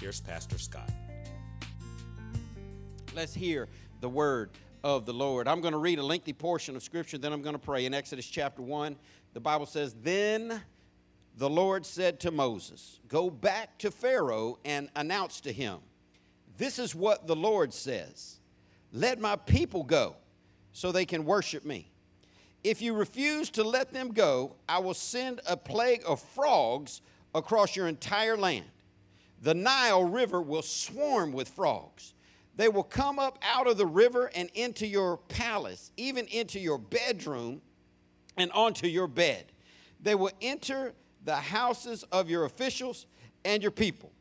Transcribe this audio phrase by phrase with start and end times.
[0.00, 0.90] here's Pastor Scott.
[3.16, 3.68] Let's hear
[4.00, 4.50] the word
[4.84, 5.48] of the Lord.
[5.48, 7.84] I'm going to read a lengthy portion of Scripture, then I'm going to pray.
[7.84, 8.96] In Exodus chapter 1,
[9.32, 10.62] the Bible says, Then
[11.36, 15.78] the Lord said to Moses, Go back to Pharaoh and announce to him,
[16.56, 18.38] This is what the Lord says
[18.92, 20.14] Let my people go
[20.72, 21.90] so they can worship me.
[22.62, 27.02] If you refuse to let them go, I will send a plague of frogs
[27.34, 28.66] across your entire land.
[29.42, 32.14] The Nile River will swarm with frogs.
[32.56, 36.78] They will come up out of the river and into your palace, even into your
[36.78, 37.62] bedroom
[38.36, 39.52] and onto your bed.
[40.00, 40.94] They will enter
[41.24, 43.06] the houses of your officials
[43.44, 44.12] and your people.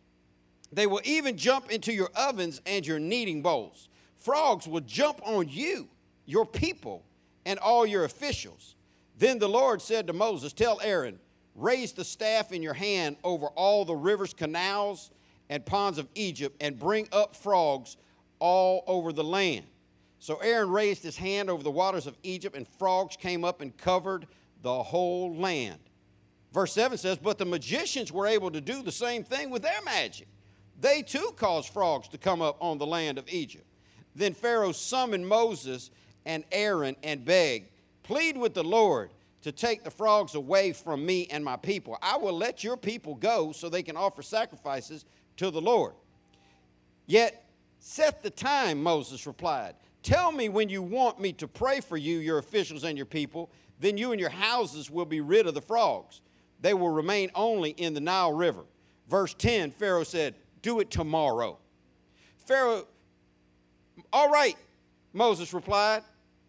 [0.72, 3.90] They will even jump into your ovens and your kneading bowls.
[4.18, 5.88] Frogs will jump on you,
[6.26, 7.06] your people,
[7.46, 8.76] and all your officials.
[9.18, 11.20] Then the Lord said to Moses, Tell Aaron,
[11.58, 15.12] raise the staff in your hand over all the rivers, canals,
[15.50, 17.98] and ponds of Egypt, and bring up frogs
[18.40, 19.66] all over the land.
[20.20, 23.76] So Aaron raised his hand over the waters of Egypt, and frogs came up and
[23.76, 24.28] covered
[24.62, 25.80] the whole land.
[26.54, 29.82] Verse 7 says, But the magicians were able to do the same thing with their
[29.84, 30.28] magic.
[30.80, 33.66] They too caused frogs to come up on the land of Egypt.
[34.16, 35.92] Then Pharaoh summoned Moses
[36.26, 37.70] and Aaron and begged,
[38.04, 39.10] Plead with the Lord
[39.48, 41.98] to take the frogs away from me and my people.
[42.02, 45.06] I will let your people go so they can offer sacrifices
[45.38, 45.94] to the Lord.
[47.06, 49.76] Yet set the time, Moses replied.
[50.04, 53.50] Tell me when you want me to pray for you, your officials, and your people.
[53.80, 56.20] Then you and your houses will be rid of the frogs.
[56.60, 58.66] They will remain only in the Nile River.
[59.08, 61.58] Verse 10 Pharaoh said, Do it tomorrow.
[62.46, 62.86] Pharaoh,
[64.12, 64.58] all right,
[65.14, 66.04] Moses replied.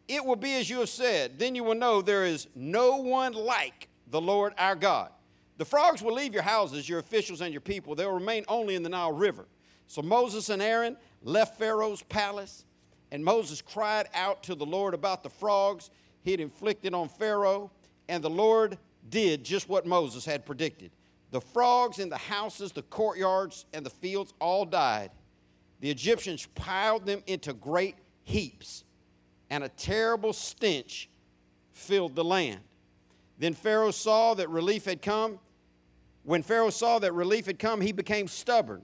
[0.09, 1.39] It will be as you have said.
[1.39, 5.11] Then you will know there is no one like the Lord our God.
[5.59, 7.95] The frogs will leave your houses, your officials, and your people.
[7.95, 9.47] They will remain only in the Nile River.
[9.87, 12.65] So Moses and Aaron left Pharaoh's palace,
[13.11, 15.91] and Moses cried out to the Lord about the frogs
[16.23, 17.71] he had inflicted on Pharaoh,
[18.09, 20.91] and the Lord did just what Moses had predicted.
[21.31, 25.11] The frogs in the houses, the courtyards, and the fields all died.
[25.81, 28.85] The Egyptians piled them into great heaps,
[29.51, 31.09] and a terrible stench
[31.73, 32.61] filled the land.
[33.39, 35.39] Then Pharaoh saw that relief had come.
[36.25, 38.83] When Pharaoh saw that relief had come, he became stubborn.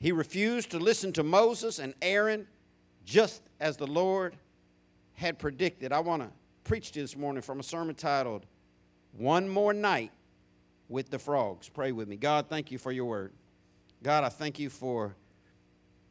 [0.00, 2.46] He refused to listen to Moses and Aaron,
[3.04, 4.36] just as the Lord
[5.14, 5.92] had predicted.
[5.92, 6.30] I want to
[6.64, 8.46] preach this morning from a sermon titled,
[9.12, 10.12] One More Night
[10.88, 11.68] with the Frogs.
[11.68, 12.16] Pray with me.
[12.16, 13.32] God, thank you for your word.
[14.02, 15.14] God, I thank you for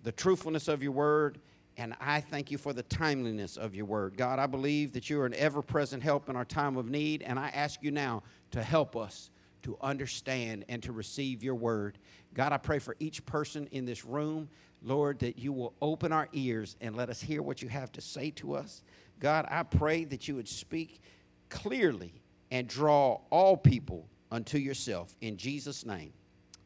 [0.04, 1.40] the truthfulness of your word,
[1.78, 4.18] and I thank you for the timeliness of your word.
[4.18, 7.22] God, I believe that you are an ever present help in our time of need,
[7.22, 9.30] and I ask you now to help us
[9.62, 12.00] to understand and to receive your word.
[12.34, 14.50] God, I pray for each person in this room,
[14.82, 18.02] Lord, that you will open our ears and let us hear what you have to
[18.02, 18.82] say to us.
[19.20, 21.02] God, I pray that you would speak
[21.50, 22.14] clearly
[22.50, 25.16] and draw all people unto yourself.
[25.22, 26.14] In Jesus' name,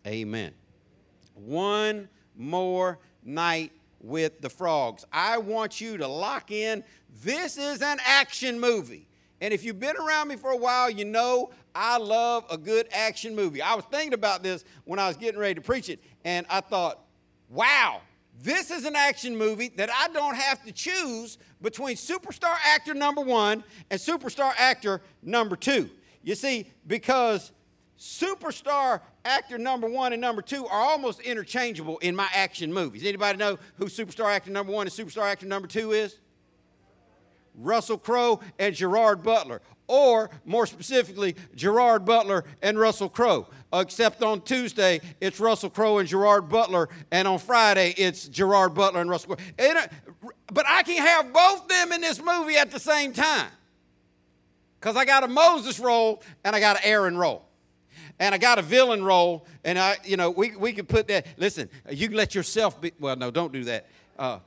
[0.05, 0.53] amen.
[1.33, 3.71] One more night
[4.01, 5.05] with the frogs.
[5.11, 6.83] I want you to lock in.
[7.23, 9.07] This is an action movie.
[9.39, 12.87] And if you've been around me for a while, you know I love a good
[12.91, 13.61] action movie.
[13.61, 16.61] I was thinking about this when I was getting ready to preach it, and I
[16.61, 16.99] thought,
[17.49, 18.01] wow,
[18.43, 23.21] this is an action movie that I don't have to choose between superstar actor number
[23.21, 25.89] one and superstar actor number two.
[26.23, 27.51] You see, because
[28.01, 33.05] superstar actor number one and number two are almost interchangeable in my action movies.
[33.05, 36.17] Anybody know who superstar actor number one and superstar actor number two is?
[37.53, 43.45] Russell Crowe and Gerard Butler, or more specifically, Gerard Butler and Russell Crowe.
[43.71, 49.01] Except on Tuesday, it's Russell Crowe and Gerard Butler, and on Friday, it's Gerard Butler
[49.01, 49.45] and Russell Crowe.
[49.59, 49.87] And, uh,
[50.51, 53.51] but I can have both them in this movie at the same time.
[54.79, 57.45] Because I got a Moses role and I got an Aaron role.
[58.21, 61.25] And I got a villain role, and I, you know, we, we could put that.
[61.37, 62.91] Listen, you can let yourself be.
[62.99, 63.87] Well, no, don't do that.
[64.17, 64.37] Uh,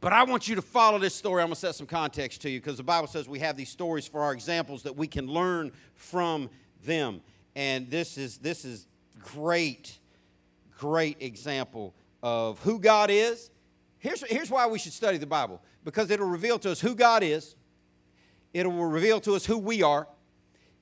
[0.00, 1.40] but I want you to follow this story.
[1.40, 3.68] I'm going to set some context to you because the Bible says we have these
[3.68, 6.50] stories for our examples that we can learn from
[6.84, 7.20] them.
[7.54, 8.88] And this is this is
[9.20, 9.96] great,
[10.76, 11.94] great example
[12.24, 13.52] of who God is.
[14.00, 17.22] Here's, here's why we should study the Bible because it'll reveal to us who God
[17.22, 17.54] is,
[18.52, 20.08] it'll reveal to us who we are,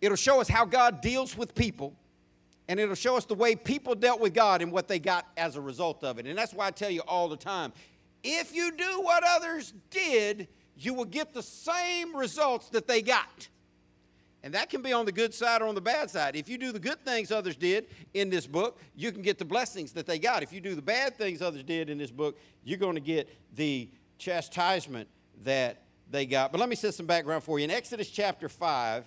[0.00, 1.94] it'll show us how God deals with people,
[2.68, 5.56] and it'll show us the way people dealt with God and what they got as
[5.56, 6.26] a result of it.
[6.26, 7.72] And that's why I tell you all the time
[8.24, 13.48] if you do what others did, you will get the same results that they got.
[14.42, 16.36] And that can be on the good side or on the bad side.
[16.36, 19.44] If you do the good things others did in this book, you can get the
[19.44, 20.42] blessings that they got.
[20.42, 23.28] If you do the bad things others did in this book, you're going to get
[23.56, 23.88] the
[24.18, 25.08] chastisement
[25.44, 26.52] that they got.
[26.52, 27.64] But let me set some background for you.
[27.64, 29.04] In Exodus chapter 5,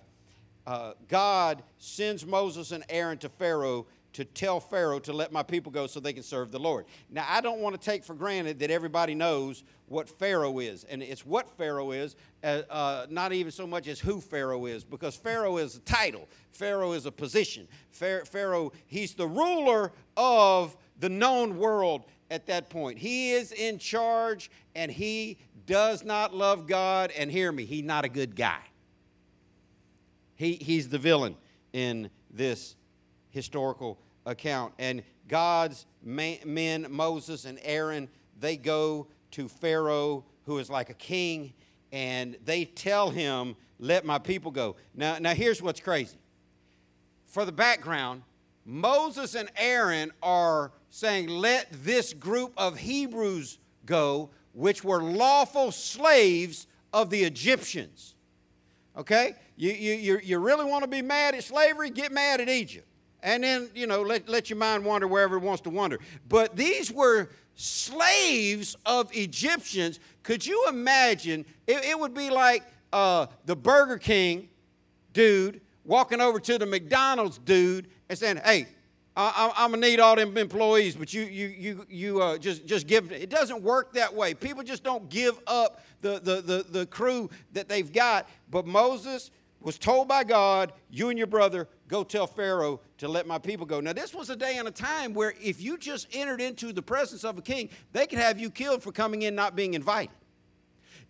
[0.69, 5.71] uh, God sends Moses and Aaron to Pharaoh to tell Pharaoh to let my people
[5.71, 6.85] go so they can serve the Lord.
[7.09, 10.83] Now, I don't want to take for granted that everybody knows what Pharaoh is.
[10.83, 14.83] And it's what Pharaoh is, uh, uh, not even so much as who Pharaoh is,
[14.83, 17.67] because Pharaoh is a title, Pharaoh is a position.
[17.89, 22.99] Pharaoh, he's the ruler of the known world at that point.
[22.99, 27.09] He is in charge and he does not love God.
[27.17, 28.61] And hear me, he's not a good guy.
[30.39, 31.35] He, he's the villain
[31.73, 32.77] in this
[33.29, 34.73] historical account.
[34.79, 38.07] And God's men, Moses and Aaron,
[38.39, 41.51] they go to Pharaoh, who is like a king,
[41.91, 44.77] and they tell him, Let my people go.
[44.95, 46.17] Now, now here's what's crazy.
[47.25, 48.23] For the background,
[48.63, 56.65] Moses and Aaron are saying, Let this group of Hebrews go, which were lawful slaves
[56.93, 58.15] of the Egyptians.
[58.99, 59.33] Okay?
[59.55, 61.89] You, you, you really want to be mad at slavery?
[61.89, 62.85] Get mad at Egypt
[63.21, 66.55] and then you know let, let your mind wander wherever it wants to wander but
[66.55, 72.63] these were slaves of egyptians could you imagine it, it would be like
[72.93, 74.49] uh, the burger king
[75.13, 78.67] dude walking over to the mcdonald's dude and saying hey
[79.17, 82.87] I, am gonna need all them employees, but you you you you uh, just just
[82.87, 83.11] give.
[83.11, 84.33] It doesn't work that way.
[84.33, 88.27] People just don't give up the, the the the crew that they've got.
[88.49, 89.31] But Moses
[89.61, 93.65] was told by God, you and your brother go tell Pharaoh to let my people
[93.65, 93.81] go.
[93.81, 96.81] Now, this was a day and a time where if you just entered into the
[96.81, 100.15] presence of a king, they could have you killed for coming in not being invited.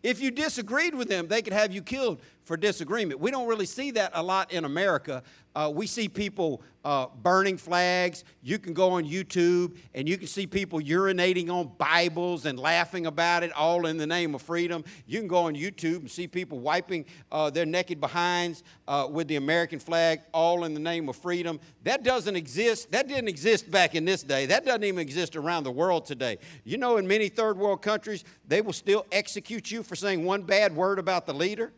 [0.01, 3.19] If you disagreed with them, they could have you killed for disagreement.
[3.19, 5.21] We don't really see that a lot in America.
[5.53, 8.23] Uh, we see people uh, burning flags.
[8.41, 13.05] You can go on YouTube and you can see people urinating on Bibles and laughing
[13.05, 14.83] about it, all in the name of freedom.
[15.05, 19.27] You can go on YouTube and see people wiping uh, their naked behinds uh, with
[19.27, 21.59] the American flag, all in the name of freedom.
[21.83, 22.91] That doesn't exist.
[22.91, 24.47] That didn't exist back in this day.
[24.47, 26.39] That doesn't even exist around the world today.
[26.63, 30.41] You know, in many third world countries, they will still execute you for saying one
[30.41, 31.73] bad word about the leader.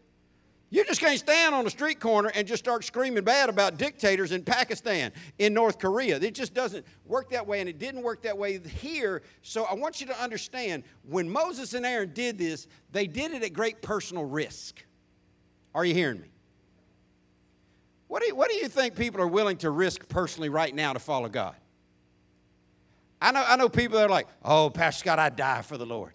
[0.73, 4.31] You just can't stand on a street corner and just start screaming bad about dictators
[4.31, 6.15] in Pakistan, in North Korea.
[6.15, 9.21] It just doesn't work that way, and it didn't work that way here.
[9.41, 13.44] So I want you to understand when Moses and Aaron did this, they did it
[13.44, 14.81] at great personal risk.
[15.75, 16.29] Are you hearing me?
[18.07, 20.94] What do you, what do you think people are willing to risk personally right now
[20.94, 21.56] to follow God?
[23.21, 25.85] I know, I know people that are like, oh, Pastor Scott, I'd die for the
[25.85, 26.13] Lord.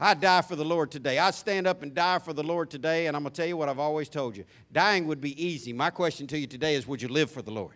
[0.00, 1.18] I die for the Lord today.
[1.18, 3.56] I stand up and die for the Lord today, and I'm going to tell you
[3.56, 4.44] what I've always told you.
[4.72, 5.72] Dying would be easy.
[5.72, 7.74] My question to you today is would you live for the Lord?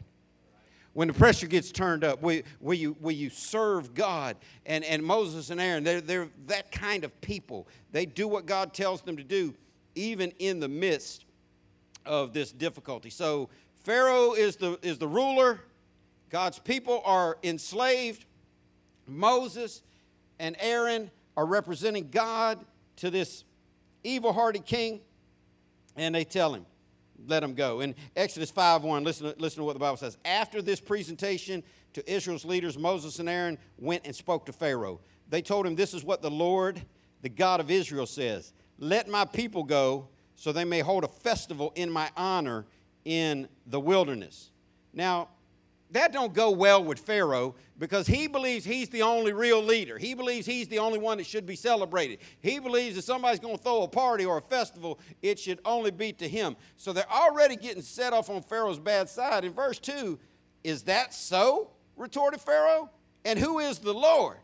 [0.92, 4.36] When the pressure gets turned up, will, will, you, will you serve God?
[4.66, 7.66] And, and Moses and Aaron, they're, they're that kind of people.
[7.90, 9.54] They do what God tells them to do,
[9.94, 11.24] even in the midst
[12.04, 13.10] of this difficulty.
[13.10, 13.48] So,
[13.84, 15.60] Pharaoh is the, is the ruler,
[16.30, 18.26] God's people are enslaved.
[19.08, 19.82] Moses
[20.38, 22.64] and Aaron are representing God
[22.96, 23.44] to this
[24.04, 25.00] evil hearted king,
[25.96, 26.66] and they tell him,
[27.26, 27.80] let him go.
[27.80, 30.16] In Exodus 5 1, listen, listen to what the Bible says.
[30.24, 31.62] After this presentation
[31.94, 35.00] to Israel's leaders, Moses and Aaron went and spoke to Pharaoh.
[35.28, 36.82] They told him, This is what the Lord,
[37.22, 41.72] the God of Israel, says Let my people go so they may hold a festival
[41.76, 42.66] in my honor
[43.04, 44.50] in the wilderness.
[44.92, 45.28] Now,
[45.92, 49.98] that don't go well with Pharaoh because he believes he's the only real leader.
[49.98, 52.18] He believes he's the only one that should be celebrated.
[52.40, 55.90] He believes if somebody's going to throw a party or a festival, it should only
[55.90, 56.56] be to him.
[56.76, 59.44] So they're already getting set off on Pharaoh's bad side.
[59.44, 60.18] In verse 2,
[60.64, 61.70] is that so?
[61.96, 62.90] retorted Pharaoh.
[63.24, 64.38] And who is the Lord?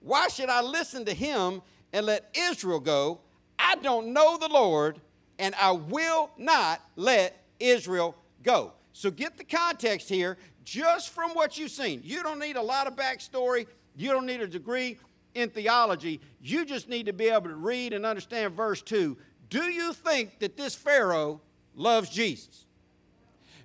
[0.00, 3.20] Why should I listen to him and let Israel go?
[3.58, 5.00] I don't know the Lord,
[5.38, 8.72] and I will not let Israel go.
[8.94, 12.00] So get the context here just from what you've seen.
[12.04, 13.66] You don't need a lot of backstory,
[13.96, 14.98] you don't need a degree
[15.34, 16.20] in theology.
[16.40, 19.16] You just need to be able to read and understand verse 2.
[19.48, 21.40] Do you think that this Pharaoh
[21.74, 22.66] loves Jesus?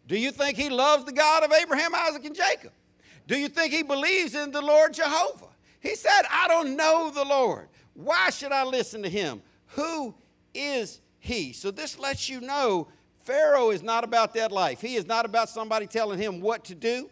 [0.08, 2.72] Do you think he loves the God of Abraham, Isaac, and Jacob?
[3.28, 5.48] Do you think he believes in the Lord Jehovah?
[5.80, 7.68] He said, I don't know the Lord.
[7.94, 9.42] Why should I listen to him?
[9.72, 10.16] Who
[10.54, 11.52] is he?
[11.52, 12.88] So this lets you know
[13.28, 14.80] Pharaoh is not about that life.
[14.80, 17.10] He is not about somebody telling him what to do,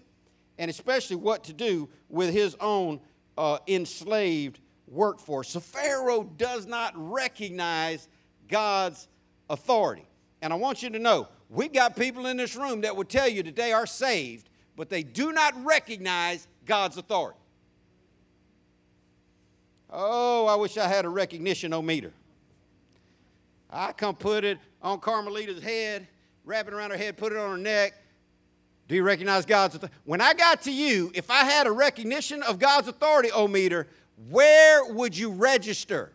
[0.57, 3.01] and especially what to do with his own
[3.37, 5.49] uh, enslaved workforce.
[5.49, 8.07] So Pharaoh does not recognize
[8.47, 9.09] God's
[9.49, 10.07] authority.
[10.41, 13.27] And I want you to know, we got people in this room that will tell
[13.27, 17.39] you that they are saved, but they do not recognize God's authority.
[19.89, 22.13] Oh, I wish I had a recognition o meter.
[23.69, 26.07] I come put it on Carmelita's head,
[26.45, 27.93] wrap it around her head, put it on her neck.
[28.87, 29.95] Do you recognize God's authority?
[30.05, 33.87] When I got to you, if I had a recognition of God's authority O meter,
[34.29, 36.13] where would you register?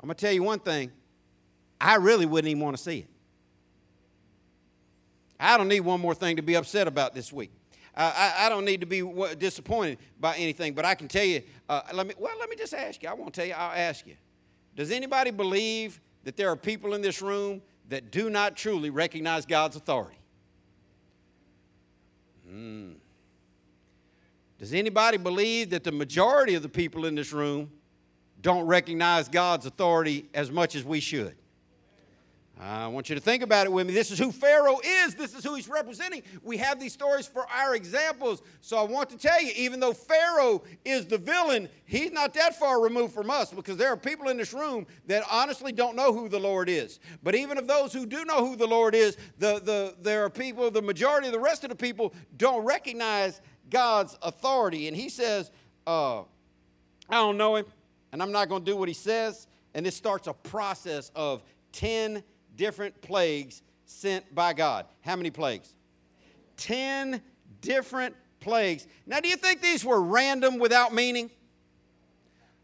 [0.00, 0.92] I'm going to tell you one thing
[1.80, 3.08] I really wouldn't even want to see it.
[5.40, 7.50] I don't need one more thing to be upset about this week.
[7.96, 9.02] Uh, I, I, don't need to be
[9.38, 11.42] disappointed by anything, but I can tell you.
[11.68, 13.08] Uh, let me well, let me just ask you.
[13.08, 13.54] I won't tell you.
[13.54, 14.16] I'll ask you.
[14.76, 19.46] Does anybody believe that there are people in this room that do not truly recognize
[19.46, 20.18] God's authority?
[22.44, 22.94] Hmm.
[24.58, 27.70] Does anybody believe that the majority of the people in this room
[28.42, 31.36] don't recognize God's authority as much as we should?
[32.58, 33.92] I want you to think about it with me.
[33.92, 35.14] This is who Pharaoh is.
[35.14, 36.22] This is who he's representing.
[36.42, 38.40] We have these stories for our examples.
[38.62, 42.58] So I want to tell you, even though Pharaoh is the villain, he's not that
[42.58, 46.14] far removed from us because there are people in this room that honestly don't know
[46.14, 46.98] who the Lord is.
[47.22, 50.30] But even of those who do know who the Lord is, the, the, there are
[50.30, 54.88] people, the majority of the rest of the people don't recognize God's authority.
[54.88, 55.50] And he says,
[55.86, 56.24] uh, I
[57.10, 57.66] don't know him,
[58.12, 59.46] and I'm not going to do what he says.
[59.74, 62.22] And this starts a process of 10
[62.56, 64.86] different plagues sent by God.
[65.02, 65.72] How many plagues?
[66.56, 67.20] 10
[67.60, 68.86] different plagues.
[69.06, 71.30] Now, do you think these were random without meaning?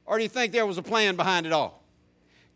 [0.04, 1.82] Or do you think there was a plan behind it all?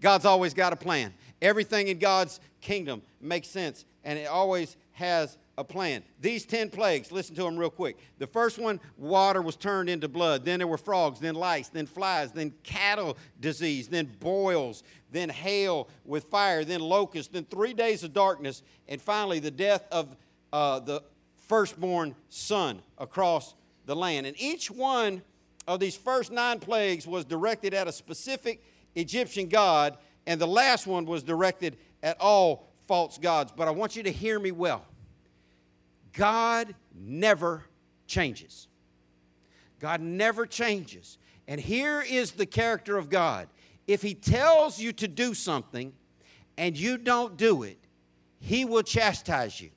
[0.01, 1.15] God's always got a plan.
[1.41, 6.03] Everything in God's kingdom makes sense, and it always has a plan.
[6.21, 7.99] These 10 plagues, listen to them real quick.
[8.19, 10.45] The first one, water was turned into blood.
[10.45, 15.89] Then there were frogs, then lice, then flies, then cattle disease, then boils, then hail
[16.05, 20.17] with fire, then locusts, then three days of darkness, and finally the death of
[20.53, 21.03] uh, the
[21.49, 23.55] firstborn son across
[23.87, 24.27] the land.
[24.27, 25.23] And each one
[25.67, 28.63] of these first nine plagues was directed at a specific
[28.95, 29.97] Egyptian god,
[30.27, 33.53] and the last one was directed at all false gods.
[33.57, 34.85] But I want you to hear me well
[36.17, 37.65] God never
[38.07, 38.67] changes.
[39.79, 41.19] God never changes.
[41.47, 43.49] And here is the character of God.
[43.87, 45.93] If He tells you to do something
[46.57, 47.79] and you don't do it,
[48.41, 49.71] He will chastise you.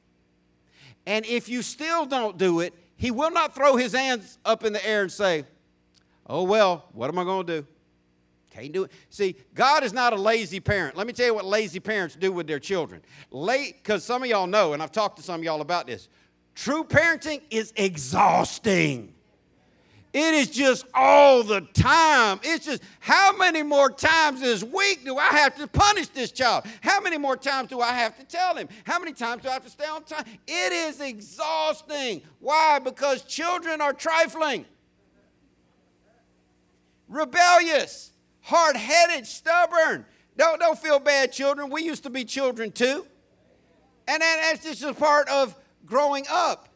[1.05, 4.73] And if you still don't do it, He will not throw His hands up in
[4.73, 5.45] the air and say,
[6.25, 7.67] Oh, well, what am I going to do?
[8.51, 8.91] Can't do it.
[9.09, 10.95] See, God is not a lazy parent.
[10.95, 13.01] Let me tell you what lazy parents do with their children.
[13.31, 16.07] Late, because some of y'all know, and I've talked to some of y'all about this.
[16.59, 19.13] True parenting is exhausting.
[20.11, 22.41] It is just all the time.
[22.43, 26.65] It's just how many more times this week do I have to punish this child?
[26.81, 28.67] How many more times do I have to tell him?
[28.83, 30.25] How many times do I have to stay on time?
[30.47, 32.23] It is exhausting.
[32.41, 32.79] Why?
[32.79, 34.65] Because children are trifling,
[37.07, 38.11] rebellious,
[38.41, 40.05] hard headed, stubborn.
[40.35, 41.69] Don't, don't feel bad, children.
[41.69, 43.07] We used to be children too.
[44.09, 46.69] And that's just a part of growing up.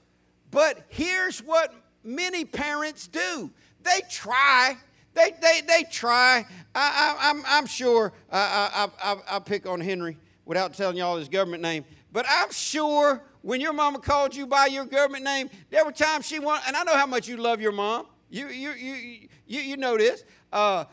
[0.52, 3.52] But here's what many parents do
[3.84, 4.78] they try.
[5.14, 6.46] They, they, they try.
[6.74, 11.18] I, I, I'm, I'm sure I, I, I, I pick on Henry without telling y'all
[11.18, 15.50] his government name, but I'm sure when your mama called you by your government name,
[15.70, 18.08] there were times she wanted, and I know how much you love your mom.
[18.30, 20.24] You, you, you, you, you know this.
[20.52, 20.86] Uh,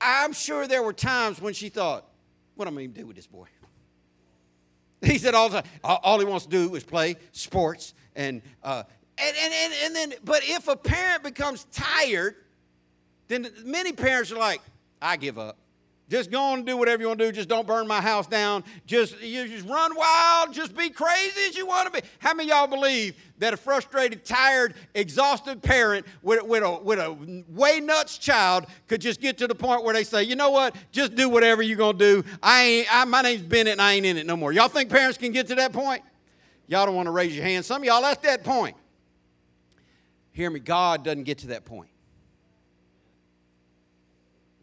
[0.00, 2.06] I'm sure there were times when she thought,
[2.54, 3.46] what am I going to do with this boy?
[5.02, 7.94] He said all the time, all he wants to do is play sports.
[8.14, 8.84] And, uh,
[9.18, 12.36] and, and, and, and then, but if a parent becomes tired,
[13.28, 14.60] then many parents are like,
[15.00, 15.58] I give up.
[16.08, 17.32] Just go on and do whatever you want to do.
[17.32, 18.62] Just don't burn my house down.
[18.86, 20.54] Just you just run wild.
[20.54, 22.06] Just be crazy as you want to be.
[22.20, 27.44] How many y'all believe that a frustrated, tired, exhausted parent with, with, a, with a
[27.48, 30.76] way nuts child could just get to the point where they say, you know what?
[30.92, 32.22] Just do whatever you're gonna do.
[32.40, 32.94] I ain't.
[32.94, 34.52] I, my name's Bennett, and I ain't in it no more.
[34.52, 36.02] Y'all think parents can get to that point?
[36.68, 37.64] Y'all don't want to raise your hand.
[37.64, 38.76] Some of y'all at that point.
[40.30, 40.60] Hear me.
[40.60, 41.88] God doesn't get to that point.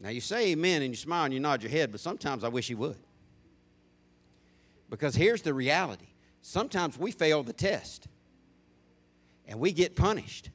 [0.03, 2.50] Now you say amen and you smile and you nod your head, but sometimes I
[2.50, 2.98] wish you would.
[4.89, 6.07] Because here's the reality
[6.41, 8.10] sometimes we fail the test
[9.48, 10.50] and we get punished.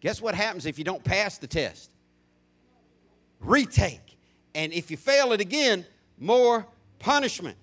[0.00, 1.90] Guess what happens if you don't pass the test?
[3.40, 4.16] Retake.
[4.54, 5.84] And if you fail it again,
[6.16, 6.64] more
[7.00, 7.56] punishment.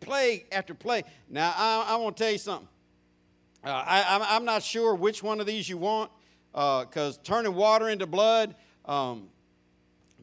[0.00, 1.04] Plague after plague.
[1.28, 2.68] Now, I, I want to tell you something.
[3.62, 6.10] Uh, I, am not sure which one of these you want
[6.52, 8.54] because uh, turning water into blood,
[8.86, 9.28] um,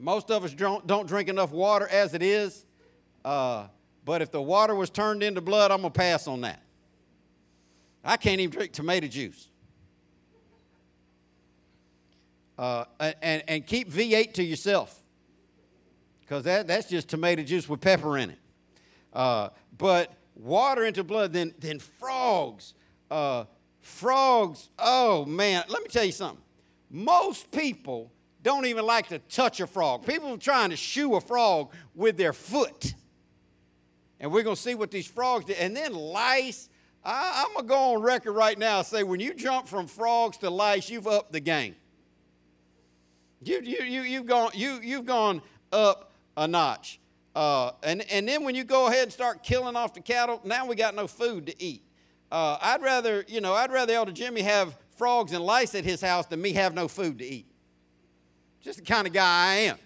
[0.02, 2.66] most of us don't, don't, drink enough water as it is.
[3.24, 3.68] Uh,
[4.04, 6.62] but if the water was turned into blood, I'm going to pass on that.
[8.04, 9.48] I can't even drink tomato juice.
[12.58, 12.86] Uh,
[13.22, 15.00] and, and keep V8 to yourself
[16.22, 18.40] because that, that's just tomato juice with pepper in it.
[19.14, 22.74] Uh, but water into blood, then, then frogs.
[23.10, 23.46] Uh,
[23.82, 26.42] frogs, oh man, let me tell you something.
[26.90, 28.12] Most people
[28.44, 30.06] don't even like to touch a frog.
[30.06, 32.94] People are trying to shoo a frog with their foot.
[34.20, 35.54] And we're going to see what these frogs do.
[35.54, 36.70] And then lice.
[37.04, 39.88] I, am going to go on record right now and say when you jump from
[39.88, 41.76] frogs to lice, you've upped the game.
[43.44, 47.00] You, you, you, you've, gone, you, you've gone up a notch.
[47.36, 50.66] Uh, and, and then when you go ahead and start killing off the cattle, now
[50.66, 51.84] we got no food to eat.
[52.32, 56.02] Uh, I'd rather, you know, I'd rather Elder Jimmy have frogs and lice at his
[56.02, 57.51] house than me have no food to eat.
[58.62, 59.78] Just the kind of guy I am.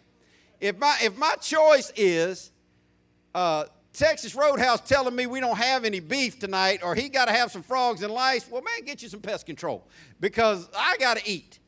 [0.60, 2.52] If my, if my choice is
[3.34, 7.32] uh, Texas Roadhouse telling me we don't have any beef tonight or he got to
[7.32, 9.88] have some frogs and lice, well, man, get you some pest control
[10.20, 11.60] because I got to eat.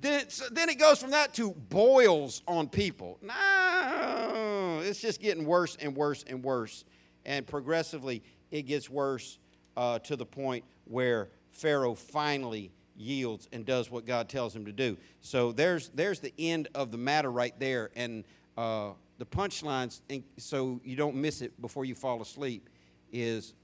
[0.00, 3.18] Then, then it goes from that to boils on people.
[3.20, 6.84] No, it's just getting worse and worse and worse.
[7.26, 9.38] And progressively, it gets worse
[9.76, 14.72] uh, to the point where Pharaoh finally yields and does what God tells him to
[14.72, 14.96] do.
[15.20, 17.90] So there's, there's the end of the matter right there.
[17.96, 18.24] And
[18.56, 20.00] uh, the punchlines,
[20.36, 22.68] so you don't miss it before you fall asleep,
[23.12, 23.54] is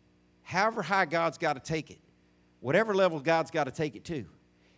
[0.43, 1.99] however high God's got to take it,
[2.61, 4.25] whatever level God's got to take it to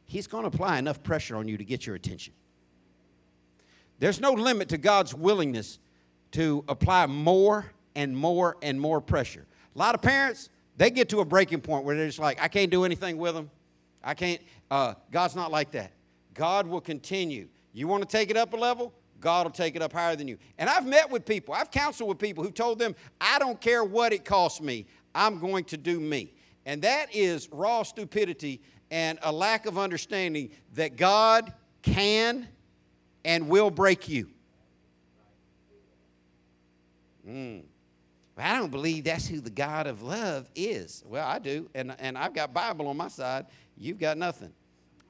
[0.06, 2.32] He's going to apply enough pressure on you to get your attention.
[3.98, 5.78] There's no limit to God's willingness
[6.32, 9.46] to apply more and more and more pressure.
[9.74, 12.48] A lot of parents, they get to a breaking point where they're just like, I
[12.48, 13.50] can't do anything with them.
[14.06, 14.40] I can't.
[14.70, 15.92] Uh, God's not like that.
[16.32, 17.48] God will continue.
[17.72, 18.94] You want to take it up a level?
[19.20, 20.38] God will take it up higher than you.
[20.58, 23.82] And I've met with people, I've counseled with people who told them, I don't care
[23.82, 26.32] what it costs me, I'm going to do me.
[26.64, 32.46] And that is raw stupidity and a lack of understanding that God can
[33.24, 34.28] and will break you.
[37.26, 37.62] Mm.
[38.38, 41.02] I don't believe that's who the God of love is.
[41.06, 43.46] Well, I do, and, and I've got Bible on my side.
[43.78, 44.52] You've got nothing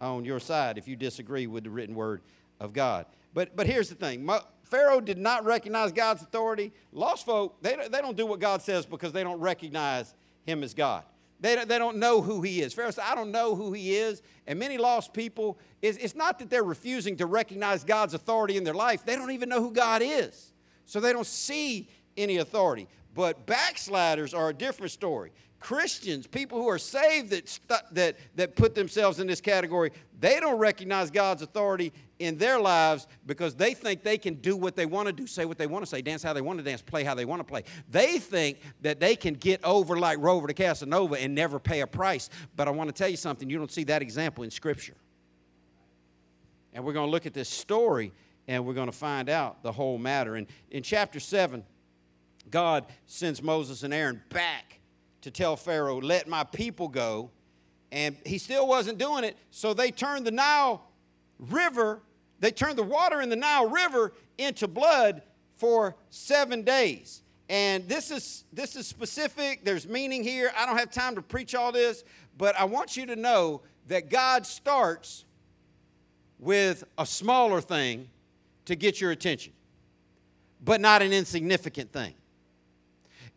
[0.00, 2.22] on your side if you disagree with the written word
[2.60, 3.06] of God.
[3.34, 4.28] But, but here's the thing
[4.64, 6.72] Pharaoh did not recognize God's authority.
[6.92, 10.74] Lost folk, they, they don't do what God says because they don't recognize Him as
[10.74, 11.04] God.
[11.38, 12.72] They, they don't know who he is.
[12.72, 14.22] Pharaoh said, I don't know who he is.
[14.46, 18.64] And many lost people, it's, it's not that they're refusing to recognize God's authority in
[18.64, 20.52] their life, they don't even know who God is.
[20.86, 22.88] So they don't see any authority.
[23.14, 25.32] But backsliders are a different story.
[25.66, 27.58] Christians, people who are saved that,
[27.90, 33.08] that, that put themselves in this category, they don't recognize God's authority in their lives
[33.26, 35.84] because they think they can do what they want to do, say what they want
[35.84, 37.64] to say, dance how they want to dance, play how they want to play.
[37.90, 41.86] They think that they can get over like Rover to Casanova and never pay a
[41.88, 42.30] price.
[42.54, 44.94] But I want to tell you something, you don't see that example in Scripture.
[46.74, 48.12] And we're going to look at this story
[48.46, 50.36] and we're going to find out the whole matter.
[50.36, 51.64] And in chapter 7,
[52.52, 54.75] God sends Moses and Aaron back
[55.26, 57.30] to tell Pharaoh, Let my people go.
[57.92, 60.82] And he still wasn't doing it, so they turned the Nile
[61.38, 62.00] River
[62.38, 65.22] they turned the water in the Nile River into blood
[65.56, 67.22] for seven days.
[67.48, 70.50] And this is, this is specific, there's meaning here.
[70.56, 72.04] I don't have time to preach all this,
[72.36, 75.24] but I want you to know that God starts
[76.38, 78.08] with a smaller thing
[78.66, 79.52] to get your attention,
[80.62, 82.14] but not an insignificant thing.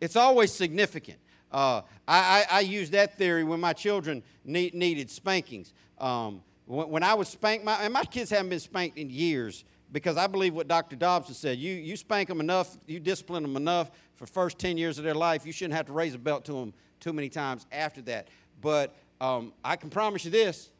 [0.00, 1.18] It's always significant.
[1.50, 5.72] Uh, I, I, I use that theory when my children need, needed spankings.
[5.98, 10.16] Um, when I was spanked, my, and my kids haven't been spanked in years because
[10.16, 10.94] I believe what Dr.
[10.94, 11.58] Dobson said.
[11.58, 15.14] You, you spank them enough, you discipline them enough for first 10 years of their
[15.14, 18.28] life, you shouldn't have to raise a belt to them too many times after that.
[18.60, 20.70] But um, I can promise you this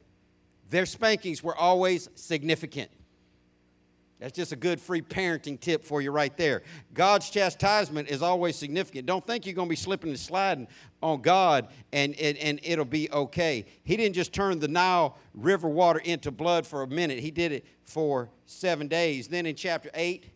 [0.69, 2.91] their spankings were always significant.
[4.21, 6.63] That's just a good free parenting tip for you right there.
[6.93, 9.07] God's chastisement is always significant.
[9.07, 10.69] Don't think you're going to be slipping and sliding
[11.03, 13.65] on God and, and, and it'll be okay.
[13.83, 17.51] He didn't just turn the Nile River water into blood for a minute, He did
[17.51, 19.27] it for seven days.
[19.27, 20.27] Then in chapter 8,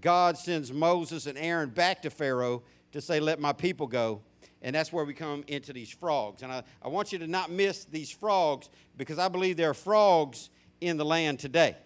[0.00, 4.22] God sends Moses and Aaron back to Pharaoh to say, Let my people go.
[4.62, 6.42] And that's where we come into these frogs.
[6.42, 9.74] And I, I want you to not miss these frogs because I believe there are
[9.74, 11.76] frogs in the land today.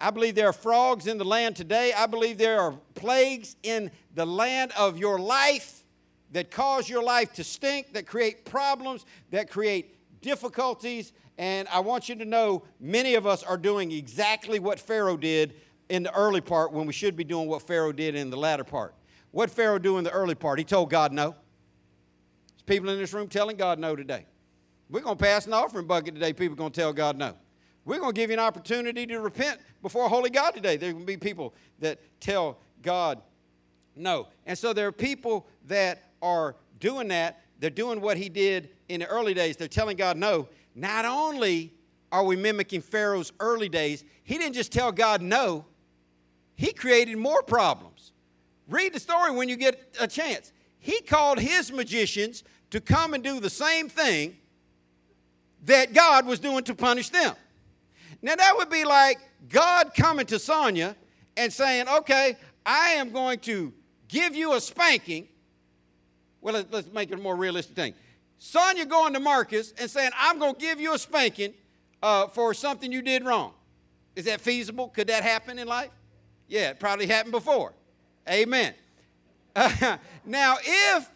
[0.00, 1.92] I believe there are frogs in the land today.
[1.92, 5.84] I believe there are plagues in the land of your life
[6.32, 11.12] that cause your life to stink, that create problems, that create difficulties.
[11.38, 15.54] And I want you to know many of us are doing exactly what Pharaoh did
[15.88, 18.64] in the early part when we should be doing what Pharaoh did in the latter
[18.64, 18.94] part.
[19.30, 20.58] What Pharaoh do in the early part?
[20.58, 21.36] He told God no.
[22.50, 24.26] There's people in this room telling God no today.
[24.88, 26.32] We're going to pass an offering bucket today.
[26.32, 27.34] People are going to tell God no.
[27.84, 30.76] We're going to give you an opportunity to repent before a holy God today.
[30.76, 33.20] There will be people that tell God
[33.96, 34.28] no.
[34.46, 37.42] And so there are people that are doing that.
[37.60, 39.56] They're doing what he did in the early days.
[39.56, 40.48] They're telling God no.
[40.74, 41.72] Not only
[42.10, 45.64] are we mimicking Pharaoh's early days, he didn't just tell God no,
[46.56, 48.12] he created more problems.
[48.68, 50.52] Read the story when you get a chance.
[50.78, 54.36] He called his magicians to come and do the same thing
[55.64, 57.34] that God was doing to punish them.
[58.24, 59.18] Now, that would be like
[59.50, 60.96] God coming to Sonia
[61.36, 63.70] and saying, Okay, I am going to
[64.08, 65.28] give you a spanking.
[66.40, 67.92] Well, let's, make it a more realistic thing.
[68.38, 71.52] Sonia going to Marcus and saying, I'm going to give you a spanking
[72.02, 73.52] uh, for something you did wrong.
[74.16, 74.88] Is that feasible?
[74.88, 75.90] Could that happen in life?
[76.48, 77.74] Yeah, it probably happened before.
[78.26, 78.72] Amen.
[79.54, 81.10] Uh, now, if,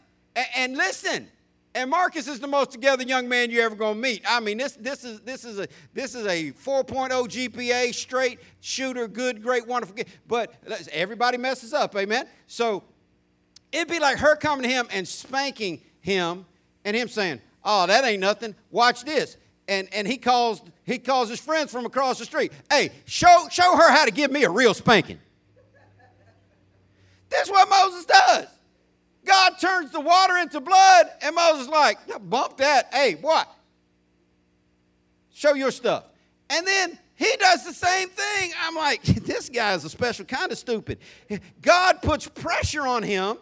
[0.55, 1.29] and listen,
[1.75, 4.23] and Marcus is the most together young man you're ever going to meet.
[4.27, 9.07] I mean, this, this, is, this, is a, this is a 4.0 GPA, straight shooter,
[9.07, 9.97] good, great, wonderful.
[10.27, 10.55] But
[10.91, 12.27] everybody messes up, amen?
[12.47, 12.83] So
[13.71, 16.47] it'd be like her coming to him and spanking him
[16.85, 18.55] and him saying, oh, that ain't nothing.
[18.71, 19.37] Watch this.
[19.69, 22.53] And, and he, calls, he calls his friends from across the street.
[22.71, 25.19] Hey, show, show her how to give me a real spanking.
[27.29, 28.47] That's what Moses does.
[29.29, 32.89] God turns the water into blood, and Moses like, bump that.
[32.93, 33.47] Hey, what?
[35.35, 36.05] Show your stuff.
[36.49, 38.53] And then he does the same thing.
[38.63, 40.99] I'm like, this guy is a special kind of stupid.
[41.61, 43.37] God puts pressure on him.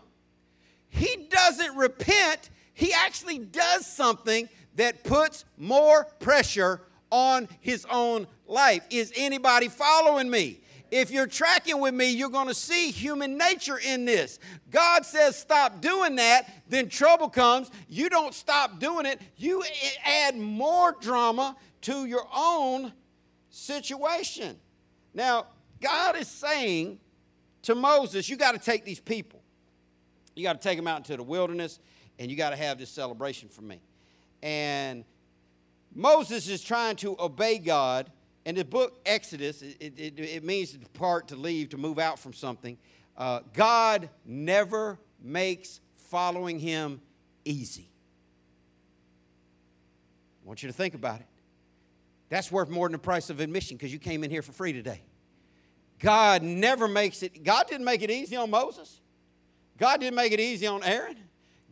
[0.88, 2.50] He doesn't repent.
[2.74, 8.82] He actually does something that puts more pressure on his own life.
[8.90, 10.60] Is anybody following me?
[10.90, 14.38] If you're tracking with me, you're going to see human nature in this.
[14.70, 17.70] God says stop doing that, then trouble comes.
[17.88, 19.64] You don't stop doing it, you
[20.04, 22.92] add more drama to your own
[23.50, 24.56] situation.
[25.14, 25.46] Now,
[25.80, 27.00] God is saying
[27.62, 29.42] to Moses, you got to take these people.
[30.34, 31.80] You got to take them out into the wilderness
[32.18, 33.80] and you got to have this celebration for me.
[34.42, 35.04] And
[35.94, 38.10] Moses is trying to obey God
[38.46, 42.16] in the book Exodus, it, it, it, means to depart, to leave, to move out
[42.16, 42.78] from something.
[43.16, 47.00] Uh, God never makes following Him
[47.44, 47.88] easy.
[50.44, 51.26] I want you to think about it.
[52.28, 54.72] That's worth more than the price of admission because you came in here for free
[54.72, 55.02] today.
[55.98, 59.00] God never makes it, God didn't make it easy on Moses.
[59.76, 61.16] God didn't make it easy on Aaron.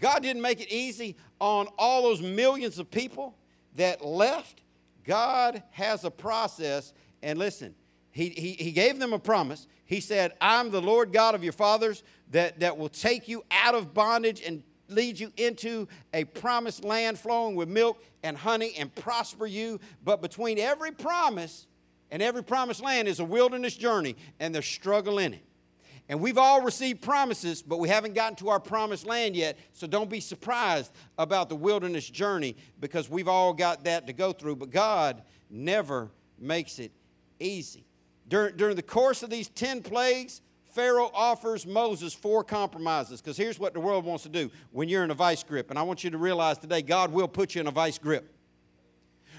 [0.00, 3.36] God didn't make it easy on all those millions of people
[3.76, 4.63] that left.
[5.04, 7.74] God has a process, and listen,
[8.10, 9.66] he, he, he gave them a promise.
[9.84, 13.74] He said, I'm the Lord God of your fathers that, that will take you out
[13.74, 18.94] of bondage and lead you into a promised land flowing with milk and honey and
[18.94, 19.80] prosper you.
[20.04, 21.66] But between every promise
[22.10, 25.44] and every promised land is a wilderness journey, and there's struggle in it.
[26.08, 29.58] And we've all received promises, but we haven't gotten to our promised land yet.
[29.72, 34.32] So don't be surprised about the wilderness journey because we've all got that to go
[34.32, 34.56] through.
[34.56, 36.92] But God never makes it
[37.40, 37.84] easy.
[38.28, 40.42] During, during the course of these 10 plagues,
[40.74, 45.04] Pharaoh offers Moses four compromises because here's what the world wants to do when you're
[45.04, 45.70] in a vice grip.
[45.70, 48.34] And I want you to realize today, God will put you in a vice grip.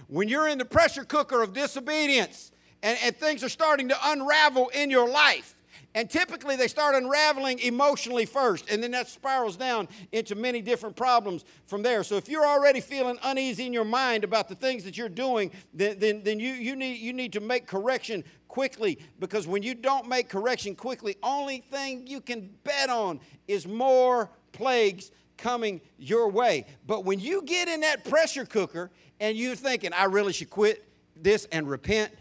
[0.07, 2.51] When you're in the pressure cooker of disobedience
[2.81, 5.54] and, and things are starting to unravel in your life,
[5.95, 10.95] and typically they start unraveling emotionally first, and then that spirals down into many different
[10.97, 12.03] problems from there.
[12.03, 15.51] So if you're already feeling uneasy in your mind about the things that you're doing,
[15.73, 19.73] then, then, then you, you, need, you need to make correction quickly because when you
[19.73, 26.29] don't make correction quickly, only thing you can bet on is more plagues coming your
[26.29, 26.65] way.
[26.85, 30.85] But when you get in that pressure cooker and you're thinking, I really should quit
[31.15, 32.11] this and repent,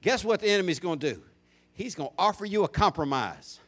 [0.00, 1.22] guess what the enemy's going to do?
[1.80, 3.58] He's going to offer you a compromise.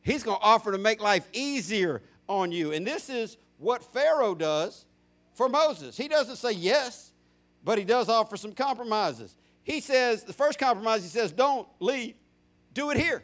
[0.00, 2.72] He's going to offer to make life easier on you.
[2.72, 4.86] And this is what Pharaoh does
[5.34, 5.98] for Moses.
[5.98, 7.12] He doesn't say yes,
[7.62, 9.36] but he does offer some compromises.
[9.64, 12.14] He says, the first compromise, he says, don't leave,
[12.72, 13.22] do it here.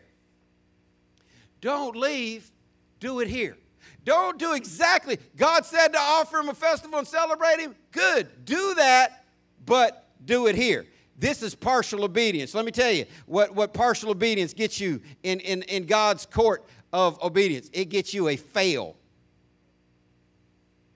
[1.63, 2.53] Don't leave,
[3.01, 3.57] do it here.
[4.05, 5.17] Don't do exactly.
[5.39, 7.75] God said to offer him a festival and celebrate him.
[7.93, 8.45] Good.
[8.45, 9.25] Do that,
[9.65, 10.85] but do it here.
[11.19, 12.55] This is partial obedience.
[12.55, 16.65] Let me tell you what, what partial obedience gets you in, in, in God's court
[16.93, 17.71] of obedience.
[17.73, 18.97] It gets you a fail.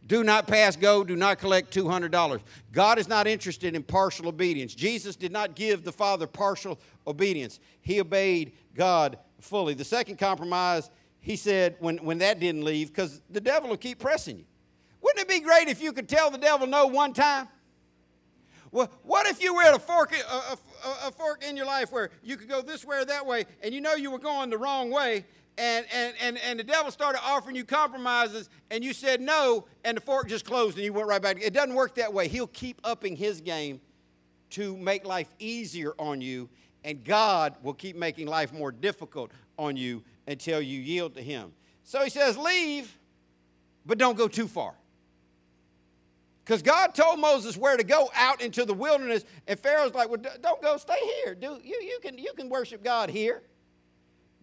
[0.06, 2.40] Do not pass go, do not collect $200.
[2.70, 4.74] God is not interested in partial obedience.
[4.74, 9.74] Jesus did not give the Father partial obedience, He obeyed God fully.
[9.74, 13.98] The second compromise, He said, when, when that didn't leave, because the devil will keep
[13.98, 14.44] pressing you.
[15.02, 17.48] Wouldn't it be great if you could tell the devil no one time?
[18.76, 21.90] Well, what if you were at a fork, a, a, a, fork in your life
[21.90, 24.50] where you could go this way or that way, and you know you were going
[24.50, 25.24] the wrong way,
[25.56, 29.96] and, and, and, and the devil started offering you compromises, and you said no, and
[29.96, 31.38] the fork just closed, and you went right back.
[31.40, 32.28] It doesn't work that way.
[32.28, 33.80] He'll keep upping his game
[34.50, 36.50] to make life easier on you,
[36.84, 41.52] and God will keep making life more difficult on you until you yield to Him.
[41.82, 42.98] So he says, Leave,
[43.86, 44.74] but don't go too far.
[46.46, 50.22] Because God told Moses where to go out into the wilderness, and Pharaoh's like, Well,
[50.40, 51.34] don't go, stay here.
[51.34, 53.42] Do, you, you, can, you can worship God here.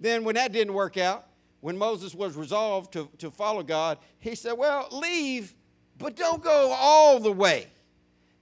[0.02, 1.26] Then, when that didn't work out,
[1.62, 5.56] when Moses was resolved to, to follow God, he said, Well, leave,
[5.98, 7.68] but don't go all the way.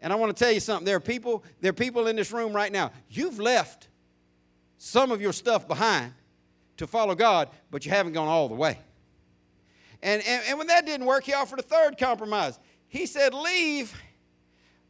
[0.01, 0.85] And I want to tell you something.
[0.85, 2.91] There are people, there are people in this room right now.
[3.11, 3.89] You've left
[4.79, 6.13] some of your stuff behind
[6.77, 8.79] to follow God, but you haven't gone all the way.
[10.01, 12.57] And, and, and when that didn't work, he offered a third compromise.
[12.91, 13.95] He said, Leave,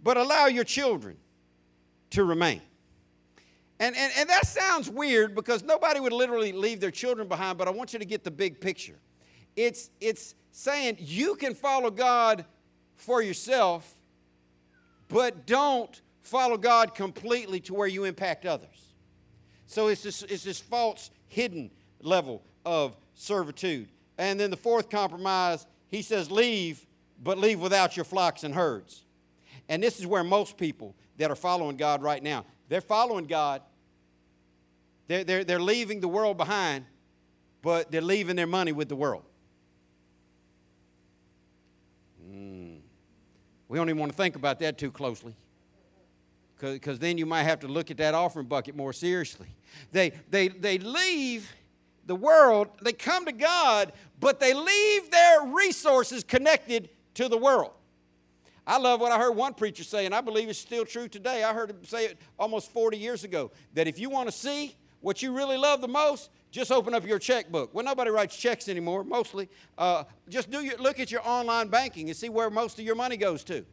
[0.01, 1.17] but allow your children
[2.09, 2.59] to remain.
[3.79, 7.67] And, and, and that sounds weird because nobody would literally leave their children behind, but
[7.67, 8.97] I want you to get the big picture.
[9.55, 12.43] It's, it's saying you can follow God
[12.95, 13.93] for yourself,
[15.07, 18.95] but don't follow God completely to where you impact others.
[19.67, 21.69] So it's this, it's this false, hidden
[22.01, 23.89] level of servitude.
[24.17, 26.87] And then the fourth compromise, he says, leave,
[27.23, 29.03] but leave without your flocks and herds.
[29.69, 33.61] And this is where most people that are following God right now, they're following God,
[35.07, 36.85] they're, they're, they're leaving the world behind,
[37.61, 39.23] but they're leaving their money with the world.
[42.29, 42.79] Mm.
[43.67, 45.35] We don't even want to think about that too closely
[46.59, 49.47] because then you might have to look at that offering bucket more seriously.
[49.91, 51.51] They, they, they leave
[52.05, 57.71] the world, they come to God, but they leave their resources connected to the world.
[58.65, 61.43] I love what I heard one preacher say, and I believe it's still true today.
[61.43, 64.75] I heard him say it almost 40 years ago that if you want to see
[65.01, 67.73] what you really love the most, just open up your checkbook.
[67.73, 69.49] Well, nobody writes checks anymore, mostly.
[69.77, 72.95] Uh, just do your, look at your online banking and see where most of your
[72.95, 73.65] money goes to.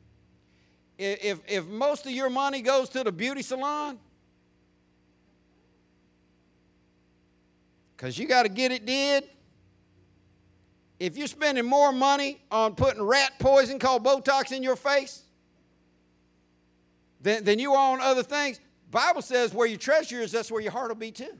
[0.97, 3.99] If, if most of your money goes to the beauty salon,
[7.97, 9.25] because you got to get it did.
[10.99, 15.23] If you're spending more money on putting rat poison called Botox in your face
[17.21, 20.61] than, than you are on other things, Bible says where your treasure is, that's where
[20.61, 21.39] your heart will be too.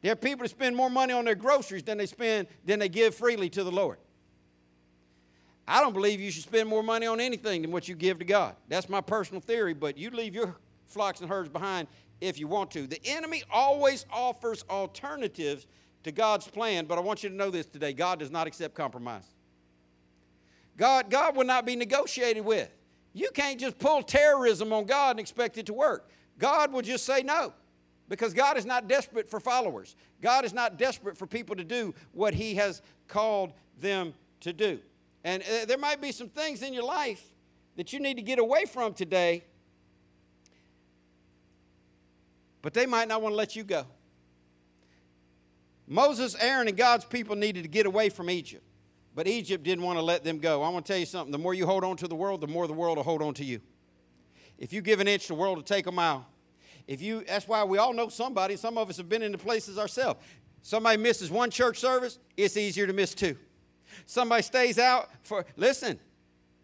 [0.00, 2.88] There are people that spend more money on their groceries than they spend than they
[2.88, 3.98] give freely to the Lord.
[5.66, 8.24] I don't believe you should spend more money on anything than what you give to
[8.24, 8.56] God.
[8.68, 11.86] That's my personal theory, but you leave your flocks and herds behind
[12.20, 12.86] if you want to.
[12.86, 15.66] The enemy always offers alternatives
[16.04, 18.74] to God's plan, but I want you to know this today God does not accept
[18.74, 19.26] compromise.
[20.76, 22.70] God, God will not be negotiated with.
[23.12, 26.10] You can't just pull terrorism on God and expect it to work.
[26.38, 27.52] God will just say no
[28.08, 29.96] because God is not desperate for followers.
[30.20, 34.80] God is not desperate for people to do what He has called them to do.
[35.24, 37.22] And uh, there might be some things in your life
[37.76, 39.44] that you need to get away from today,
[42.60, 43.86] but they might not want to let you go.
[45.92, 48.64] Moses, Aaron, and God's people needed to get away from Egypt.
[49.14, 50.62] But Egypt didn't want to let them go.
[50.62, 51.30] I want to tell you something.
[51.30, 53.34] The more you hold on to the world, the more the world will hold on
[53.34, 53.60] to you.
[54.56, 56.26] If you give an inch, the world will take a mile.
[56.86, 58.56] If you, that's why we all know somebody.
[58.56, 60.18] Some of us have been in the places ourselves.
[60.62, 63.36] Somebody misses one church service, it's easier to miss two.
[64.06, 65.98] Somebody stays out for, listen,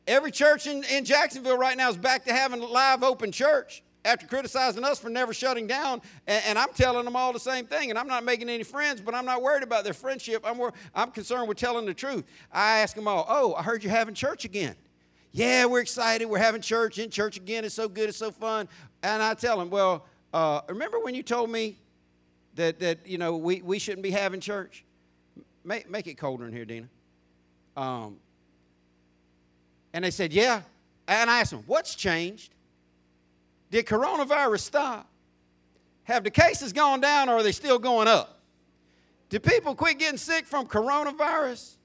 [0.07, 4.27] every church in, in Jacksonville right now is back to having live open church after
[4.27, 6.01] criticizing us for never shutting down.
[6.27, 7.91] And, and, I'm telling them all the same thing.
[7.91, 10.43] And I'm not making any friends, but I'm not worried about their friendship.
[10.45, 12.25] I'm, more, I'm concerned with telling the truth.
[12.51, 14.75] I ask them all, Oh, I heard you're having church again.
[15.33, 16.27] Yeah, we're excited.
[16.27, 17.65] We're having church in church again.
[17.65, 18.09] It's so good.
[18.09, 18.69] It's so fun.
[19.03, 21.77] And I tell them, Well, uh, remember when you told me
[22.55, 24.85] that, that you know, we, we shouldn't be having church?
[25.65, 26.89] Make, make it colder in here, Dina.
[27.77, 28.17] Um,
[29.93, 30.63] and they said, Yeah.
[31.07, 32.55] And I asked them, What's changed?
[33.71, 35.09] Did coronavirus stop?
[36.05, 38.41] Have the cases gone down or are they still going up?
[39.29, 41.77] Did people quit getting sick from coronavirus?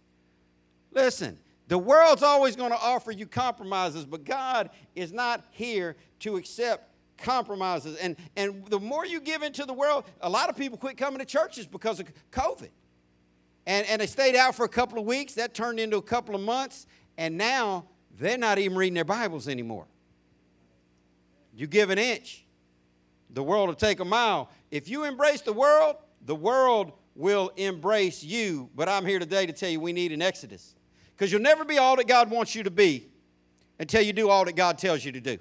[0.94, 6.38] Listen, the world's always going to offer you compromises, but God is not here to
[6.38, 7.98] accept compromises.
[7.98, 11.20] And, and the more you give into the world, a lot of people quit coming
[11.20, 12.70] to churches because of COVID.
[13.66, 15.34] And, and they stayed out for a couple of weeks.
[15.34, 16.86] That turned into a couple of months.
[17.18, 17.86] And now
[18.20, 19.86] they're not even reading their Bibles anymore.
[21.56, 22.46] You give an inch,
[23.30, 24.50] the world will take a mile.
[24.72, 28.70] If you embrace the world, the world will embrace you.
[28.76, 30.76] But I'm here today to tell you we need an exodus.
[31.16, 33.08] Because you'll never be all that God wants you to be
[33.80, 35.38] until you do all that God tells you to do.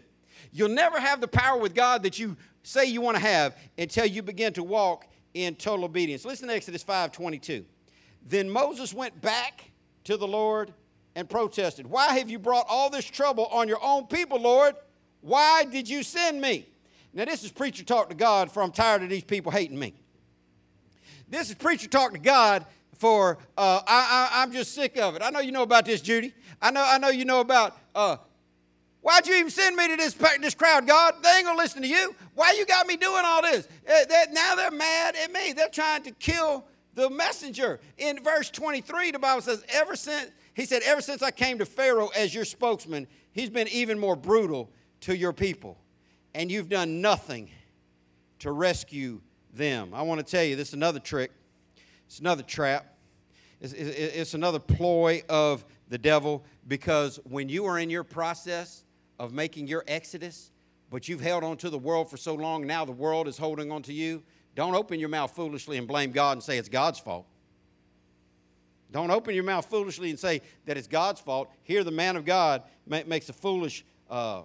[0.53, 4.07] You'll never have the power with God that you say you want to have until
[4.07, 6.25] you begin to walk in total obedience.
[6.25, 7.65] Listen to Exodus 5:22.
[8.25, 9.71] Then Moses went back
[10.05, 10.73] to the Lord
[11.15, 14.75] and protested, Why have you brought all this trouble on your own people, Lord?
[15.23, 16.67] Why did you send me?
[17.15, 19.95] Now, this is preacher talk to God, for I'm tired of these people hating me.
[21.29, 22.67] This is preacher talk to God,
[22.99, 25.23] for uh, I, am just sick of it.
[25.23, 26.35] I know you know about this, Judy.
[26.61, 27.77] I know, I know you know about.
[27.95, 28.17] Uh,
[29.03, 31.15] Why'd you even send me to this, this crowd, God?
[31.23, 32.15] They ain't gonna listen to you.
[32.35, 33.67] Why you got me doing all this?
[33.89, 35.53] Uh, now they're mad at me.
[35.53, 37.81] They're trying to kill the messenger.
[37.99, 41.67] In verse 23, the Bible says, ever since, he said, ever since I came to
[41.67, 44.71] Pharaoh as your spokesman, he's been even more brutal
[45.03, 45.79] to your people.
[46.35, 47.51] And you've done nothing
[48.41, 49.21] to rescue
[49.53, 49.93] them.
[49.95, 51.31] I want to tell you, this is another trick.
[52.07, 52.97] It's another trap.
[53.61, 58.83] It's, it's, another ploy of the devil because when you are in your process
[59.21, 60.51] of making your exodus,
[60.91, 63.71] but you've held on to the world for so long, now the world is holding
[63.71, 64.23] on to you,
[64.57, 67.27] don't open your mouth foolishly and blame God and say it's God's fault.
[68.91, 71.49] Don't open your mouth foolishly and say that it's God's fault.
[71.63, 74.43] Here, the man of God makes a foolish uh,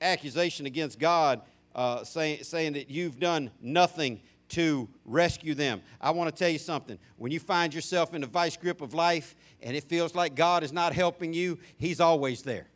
[0.00, 1.40] accusation against God,
[1.74, 5.82] uh, saying, saying that you've done nothing to rescue them.
[6.00, 6.98] I want to tell you something.
[7.16, 10.62] When you find yourself in the vice grip of life and it feels like God
[10.62, 12.68] is not helping you, He's always there.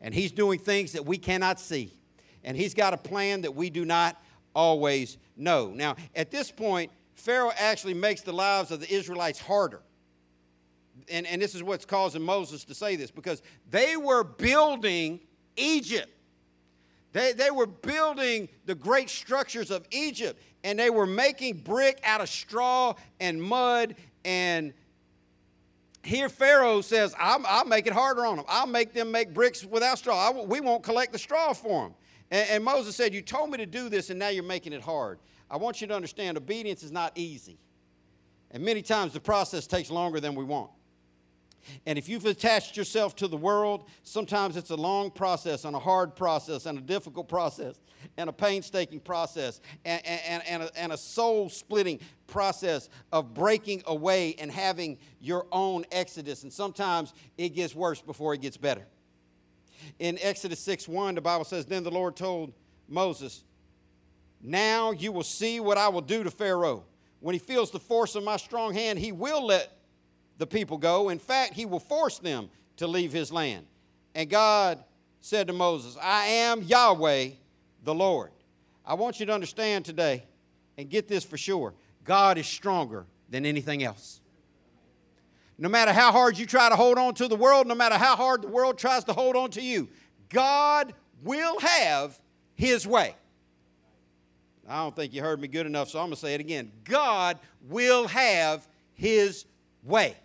[0.00, 1.92] And He's doing things that we cannot see.
[2.44, 4.22] And He's got a plan that we do not
[4.54, 5.72] always know.
[5.74, 9.80] Now, at this point, Pharaoh actually makes the lives of the Israelites harder.
[11.10, 15.20] And, and this is what's causing Moses to say this because they were building
[15.56, 16.08] Egypt.
[17.12, 22.20] They, they were building the great structures of Egypt, and they were making brick out
[22.20, 23.96] of straw and mud.
[24.24, 24.74] And
[26.02, 28.44] here Pharaoh says, I'll, I'll make it harder on them.
[28.48, 30.28] I'll make them make bricks without straw.
[30.28, 31.94] I, we won't collect the straw for them.
[32.30, 34.82] And, and Moses said, You told me to do this, and now you're making it
[34.82, 35.18] hard.
[35.50, 37.58] I want you to understand obedience is not easy.
[38.50, 40.70] And many times the process takes longer than we want.
[41.86, 45.78] And if you've attached yourself to the world, sometimes it's a long process and a
[45.78, 47.76] hard process and a difficult process
[48.16, 50.42] and a painstaking process and, and,
[50.76, 56.42] and, a, a soul splitting process of breaking away and having your own exodus.
[56.42, 58.86] And sometimes it gets worse before it gets better.
[59.98, 62.52] In Exodus 6 1, the Bible says, Then the Lord told
[62.88, 63.44] Moses,
[64.42, 66.84] Now you will see what I will do to Pharaoh.
[67.20, 69.75] When he feels the force of my strong hand, he will let
[70.38, 71.08] the people go.
[71.08, 73.66] In fact, he will force them to leave his land.
[74.14, 74.82] And God
[75.20, 77.30] said to Moses, I am Yahweh
[77.84, 78.30] the Lord.
[78.84, 80.24] I want you to understand today
[80.78, 84.20] and get this for sure God is stronger than anything else.
[85.58, 88.14] No matter how hard you try to hold on to the world, no matter how
[88.14, 89.88] hard the world tries to hold on to you,
[90.28, 92.20] God will have
[92.54, 93.16] his way.
[94.68, 96.72] I don't think you heard me good enough, so I'm going to say it again.
[96.84, 99.46] God will have his
[99.82, 100.16] way.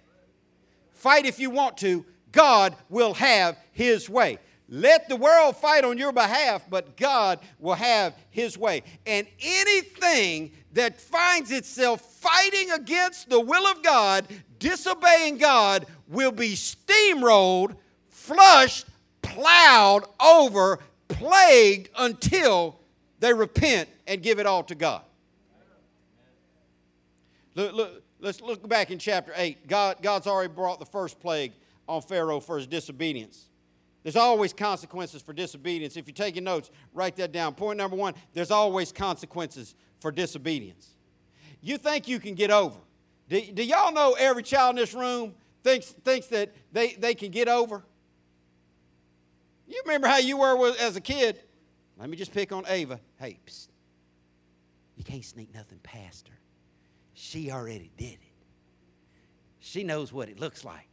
[1.02, 2.06] Fight if you want to.
[2.32, 4.38] God will have his way.
[4.70, 8.84] Let the world fight on your behalf, but God will have his way.
[9.08, 14.28] And anything that finds itself fighting against the will of God,
[14.60, 17.76] disobeying God, will be steamrolled,
[18.10, 18.86] flushed,
[19.24, 22.80] plowed over, plagued until
[23.20, 25.02] they repent and give it all to God.
[27.56, 29.68] Look, look, Let's look back in chapter 8.
[29.68, 31.54] God, God's already brought the first plague
[31.88, 33.50] on Pharaoh for his disobedience.
[34.04, 35.98] There's always consequences for disobedience.
[35.98, 37.56] If you're taking notes, write that down.
[37.56, 40.94] Point number one there's always consequences for disobedience.
[41.62, 42.78] You think you can get over.
[43.28, 47.32] Do, do y'all know every child in this room thinks, thinks that they, they can
[47.32, 47.84] get over?
[49.68, 51.40] You remember how you were as a kid?
[51.98, 53.00] Let me just pick on Ava.
[53.20, 53.68] Hey, psst.
[54.96, 56.36] you can't sneak nothing past her.
[57.14, 58.20] She already did it.
[59.60, 60.88] She knows what it looks like.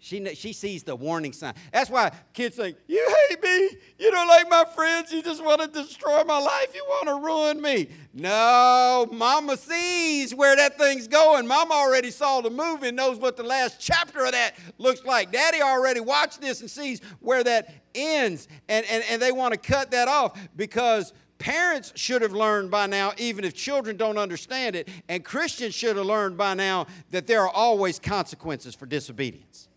[0.00, 1.54] She, she sees the warning sign.
[1.72, 3.70] That's why kids think, You hate me.
[3.98, 5.12] You don't like my friends.
[5.12, 6.72] You just want to destroy my life.
[6.72, 7.88] You want to ruin me.
[8.14, 11.48] No, mama sees where that thing's going.
[11.48, 15.32] Mama already saw the movie and knows what the last chapter of that looks like.
[15.32, 18.46] Daddy already watched this and sees where that ends.
[18.68, 22.86] And, and, and they want to cut that off because Parents should have learned by
[22.86, 27.26] now, even if children don't understand it, and Christians should have learned by now that
[27.26, 29.68] there are always consequences for disobedience.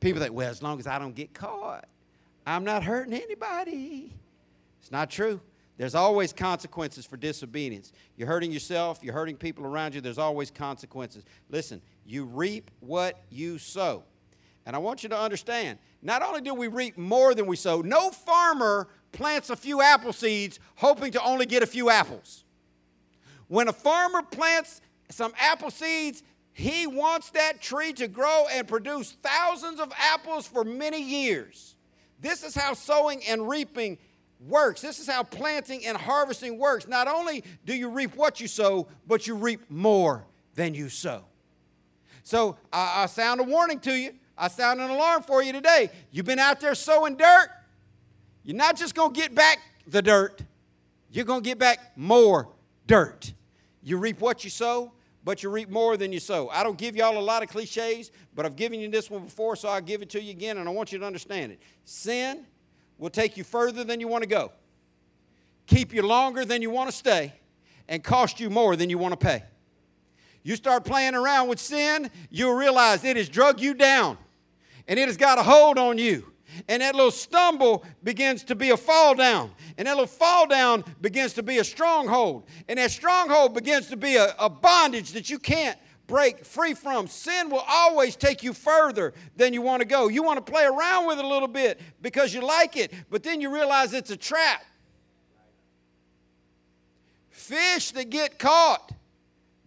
[0.00, 1.86] People think, well, as long as I don't get caught,
[2.46, 4.12] I'm not hurting anybody.
[4.80, 5.40] It's not true.
[5.78, 7.92] There's always consequences for disobedience.
[8.16, 11.24] You're hurting yourself, you're hurting people around you, there's always consequences.
[11.48, 14.02] Listen, you reap what you sow.
[14.66, 17.80] And I want you to understand not only do we reap more than we sow,
[17.80, 22.44] no farmer plants a few apple seeds hoping to only get a few apples.
[23.48, 24.80] When a farmer plants
[25.10, 30.64] some apple seeds, he wants that tree to grow and produce thousands of apples for
[30.64, 31.76] many years.
[32.20, 33.96] This is how sowing and reaping
[34.46, 34.80] works.
[34.80, 36.86] This is how planting and harvesting works.
[36.86, 41.24] Not only do you reap what you sow, but you reap more than you sow.
[42.22, 44.14] So I, I sound a warning to you.
[44.36, 45.90] I sound an alarm for you today.
[46.10, 47.48] You've been out there sowing dirt.
[48.48, 50.40] You're not just going to get back the dirt,
[51.10, 52.48] you're going to get back more
[52.86, 53.34] dirt.
[53.82, 54.90] You reap what you sow,
[55.22, 56.48] but you reap more than you sow.
[56.48, 59.54] I don't give y'all a lot of cliches, but I've given you this one before,
[59.54, 61.60] so I'll give it to you again, and I want you to understand it.
[61.84, 62.46] Sin
[62.96, 64.50] will take you further than you want to go,
[65.66, 67.34] keep you longer than you want to stay,
[67.86, 69.42] and cost you more than you want to pay.
[70.42, 74.16] You start playing around with sin, you'll realize it has drug you down
[74.86, 76.32] and it has got a hold on you
[76.68, 79.50] and that little stumble begins to be a fall down.
[79.76, 82.44] And that little fall down begins to be a stronghold.
[82.68, 87.06] And that stronghold begins to be a, a bondage that you can't break free from.
[87.06, 90.08] Sin will always take you further than you want to go.
[90.08, 93.22] You want to play around with it a little bit because you like it, but
[93.22, 94.64] then you realize it's a trap.
[97.30, 98.92] Fish that get caught,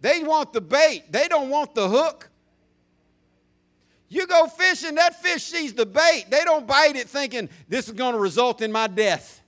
[0.00, 2.28] they want the bait, they don't want the hook.
[4.12, 6.26] You go fishing, that fish sees the bait.
[6.28, 9.40] They don't bite it thinking this is going to result in my death.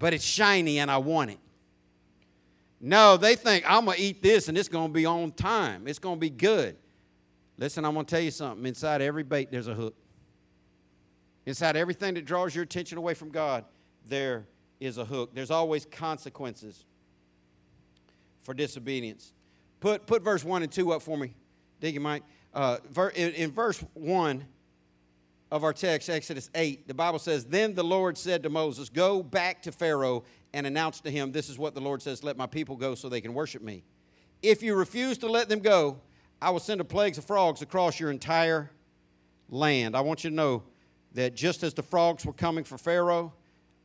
[0.00, 1.38] But it's shiny and I want it.
[2.80, 5.86] No, they think I'm going to eat this and it's going to be on time.
[5.86, 6.74] It's going to be good.
[7.56, 8.66] Listen, I'm going to tell you something.
[8.66, 9.94] Inside every bait, there's a hook.
[11.46, 13.64] Inside everything that draws your attention away from God,
[14.08, 14.44] there
[14.80, 15.36] is a hook.
[15.36, 16.84] There's always consequences
[18.40, 19.32] for disobedience.
[19.78, 21.36] Put, put verse 1 and 2 up for me.
[21.78, 22.24] Dig Mike
[22.54, 22.78] uh,
[23.14, 24.44] in, in verse 1
[25.50, 29.22] of our text, Exodus 8, the Bible says, Then the Lord said to Moses, Go
[29.22, 32.46] back to Pharaoh and announce to him, This is what the Lord says, let my
[32.46, 33.84] people go so they can worship me.
[34.42, 36.00] If you refuse to let them go,
[36.40, 38.70] I will send a plague of frogs across your entire
[39.48, 39.96] land.
[39.96, 40.62] I want you to know
[41.14, 43.32] that just as the frogs were coming for Pharaoh,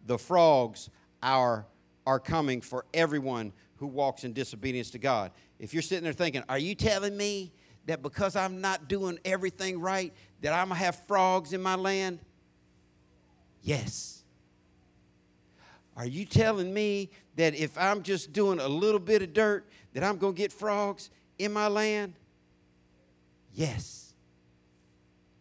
[0.05, 0.89] the frogs
[1.23, 1.65] are,
[2.05, 5.31] are coming for everyone who walks in disobedience to God.
[5.59, 7.53] If you're sitting there thinking, Are you telling me
[7.89, 11.73] that because I'm not doing everything right, that I'm going to have frogs in my
[11.73, 12.19] land?
[13.63, 14.23] Yes.
[15.97, 20.03] Are you telling me that if I'm just doing a little bit of dirt, that
[20.03, 21.09] I'm going to get frogs
[21.39, 22.13] in my land?
[23.55, 24.13] Yes.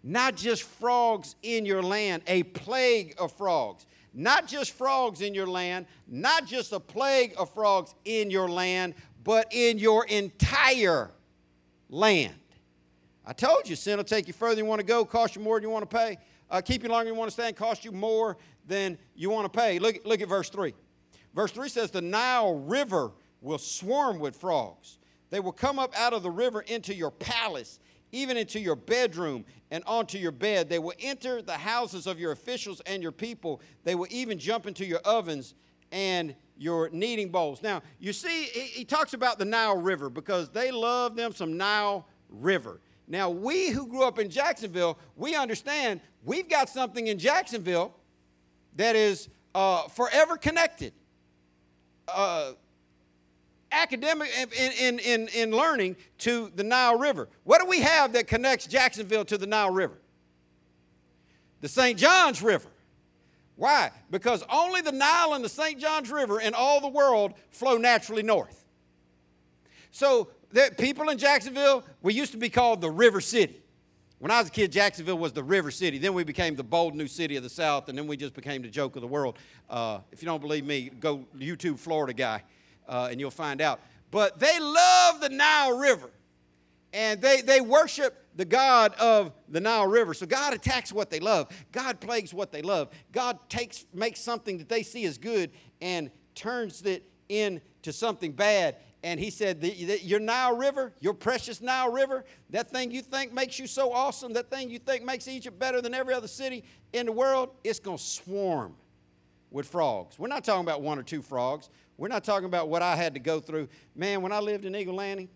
[0.03, 3.85] Not just frogs in your land, a plague of frogs.
[4.15, 8.95] Not just frogs in your land, not just a plague of frogs in your land,
[9.23, 11.11] but in your entire
[11.89, 12.35] land.
[13.25, 15.43] I told you, sin will take you further than you want to go, cost you
[15.43, 16.19] more than you want to pay,
[16.51, 18.37] uh, keep you longer than you want to stand, cost you more
[18.67, 19.79] than you want to pay.
[19.79, 20.75] Look, look at verse 3.
[21.35, 24.99] Verse 3 says, The Nile River will swarm with frogs.
[25.31, 27.79] They will come up out of the river into your palace,
[28.13, 30.69] even into your bedroom and onto your bed.
[30.69, 33.61] They will enter the houses of your officials and your people.
[33.85, 35.55] They will even jump into your ovens
[35.93, 37.63] and your kneading bowls.
[37.63, 42.07] Now, you see, he, talks about the Nile River because they love them some Nile
[42.29, 42.81] River.
[43.07, 47.95] Now, we who grew up in Jacksonville, we understand we've got something in Jacksonville
[48.77, 50.93] that is uh, forever connected.
[52.07, 52.53] Uh,
[53.71, 57.29] academic in, in, in, in learning to the Nile River.
[57.45, 59.99] What do we have that connects Jacksonville to the Nile River?
[61.61, 61.99] The St.
[61.99, 62.69] John's River.
[63.59, 63.91] Why?
[64.09, 65.81] Because only the Nile and the St.
[65.81, 68.65] John's River in all the world flow naturally north.
[69.91, 73.61] So, the people in Jacksonville, we used to be called the River City.
[74.21, 75.99] When I was a kid, Jacksonville was the River City.
[75.99, 78.63] Then we became the bold new city of the South, and then we just became
[78.63, 79.37] the joke of the world.
[79.69, 82.45] Uh, if you don't believe me, go YouTube Florida guy,
[82.89, 83.81] uh, and you'll find out.
[84.13, 86.11] But they love the Nile River.
[86.93, 90.15] and they, they worship the God of the Nile River.
[90.15, 91.49] So God attacks what they love.
[91.73, 92.89] God plagues what they love.
[93.11, 95.51] God takes makes something that they see as good
[95.83, 98.77] and turns it into something bad.
[99.03, 103.03] And he said, the, the, Your Nile River, your precious Nile River, that thing you
[103.03, 106.29] think makes you so awesome, that thing you think makes Egypt better than every other
[106.29, 106.63] city
[106.93, 108.77] in the world, it's going to swarm
[109.51, 110.17] with frogs.
[110.17, 111.71] We're not talking about one or two frogs.
[111.97, 113.69] We're not talking about what I had to go through.
[113.97, 115.29] Man, when I lived in Eagle Landing,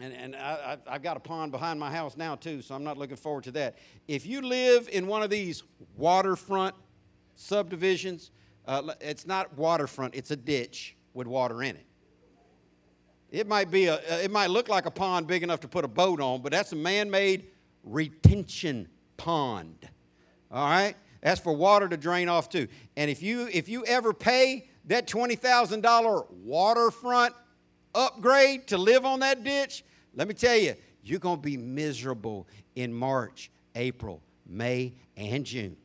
[0.00, 2.98] and, and I, have got a pond behind my house now, too, so I'm not
[2.98, 3.76] looking forward to that.
[4.08, 5.62] If you live in one of these
[5.96, 6.74] waterfront
[7.34, 8.30] subdivisions,
[8.66, 11.86] uh, it's not waterfront, it's a ditch with water in it.
[13.30, 15.84] It might be a, uh, it might look like a pond big enough to put
[15.84, 17.46] a boat on, but that's a man-made
[17.82, 19.88] retention pond.
[20.50, 22.68] All right, that's for water to drain off too.
[22.96, 27.34] And if you if you ever pay that twenty thousand dollar waterfront
[27.96, 29.84] upgrade to live on that ditch,
[30.14, 35.76] let me tell you, you're gonna be miserable in March, April, May, and June.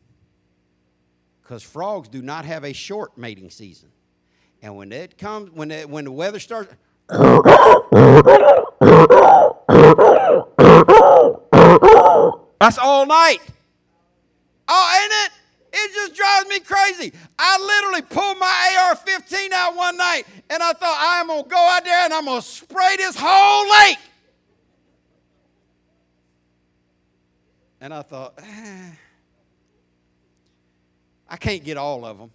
[1.41, 3.89] Because frogs do not have a short mating season.
[4.61, 6.73] And when it comes, when, it, when the weather starts,
[12.59, 13.39] that's all night.
[14.67, 15.40] Oh, ain't it?
[15.83, 17.13] It just drives me crazy.
[17.37, 21.49] I literally pulled my AR 15 out one night and I thought, I'm going to
[21.49, 23.97] go out there and I'm going to spray this whole lake.
[27.79, 28.91] And I thought, eh,
[31.27, 32.31] I can't get all of them.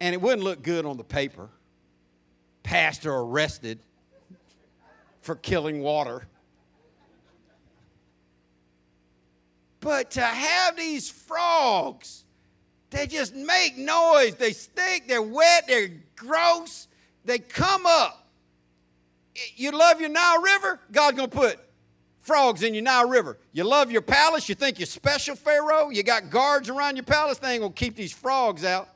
[0.00, 1.48] And it wouldn't look good on the paper.
[2.64, 3.78] Pastor arrested
[5.20, 6.26] for killing water.
[9.82, 12.24] But to have these frogs,
[12.90, 14.36] they just make noise.
[14.36, 16.88] They stink, they're wet, they're gross.
[17.24, 18.26] They come up.
[19.56, 20.80] You love your Nile River?
[20.90, 21.58] God's going to put
[22.20, 23.38] frogs in your Nile River.
[23.52, 24.48] You love your palace?
[24.48, 25.90] You think you're special, Pharaoh?
[25.90, 27.38] You got guards around your palace?
[27.38, 28.88] They ain't to keep these frogs out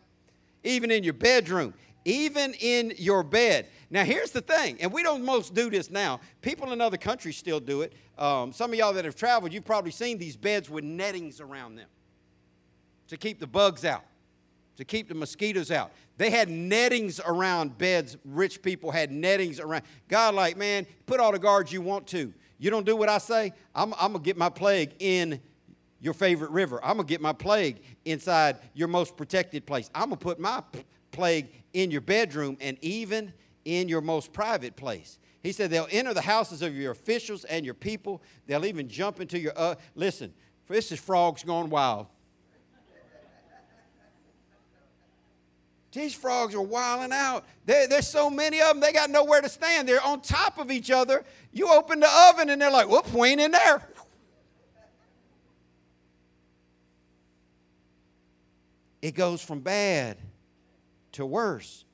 [0.62, 1.74] even in your bedroom,
[2.04, 3.66] even in your bed.
[3.88, 6.20] Now, here's the thing, and we don't most do this now.
[6.42, 7.92] People in other countries still do it.
[8.18, 11.76] Um, some of y'all that have traveled, you've probably seen these beds with nettings around
[11.76, 11.88] them
[13.08, 14.02] to keep the bugs out,
[14.76, 15.92] to keep the mosquitoes out.
[16.16, 18.16] They had nettings around beds.
[18.24, 19.84] Rich people had nettings around.
[20.08, 22.32] God, like, man, put all the guards you want to.
[22.58, 25.40] You don't do what I say, I'm, I'm going to get my plague in
[26.00, 26.80] your favorite river.
[26.82, 29.90] I'm going to get my plague inside your most protected place.
[29.94, 33.32] I'm going to put my p- plague in your bedroom and even
[33.66, 35.18] in your most private place.
[35.42, 38.22] He said, They'll enter the houses of your officials and your people.
[38.46, 39.52] They'll even jump into your.
[39.54, 40.32] Uh, listen,
[40.68, 42.06] this is frogs gone wild.
[45.92, 47.46] These frogs are wilding out.
[47.64, 49.88] There, there's so many of them, they got nowhere to stand.
[49.88, 51.24] They're on top of each other.
[51.52, 53.82] You open the oven and they're like, whoops, we ain't in there.
[59.06, 60.18] it goes from bad
[61.12, 61.85] to worse.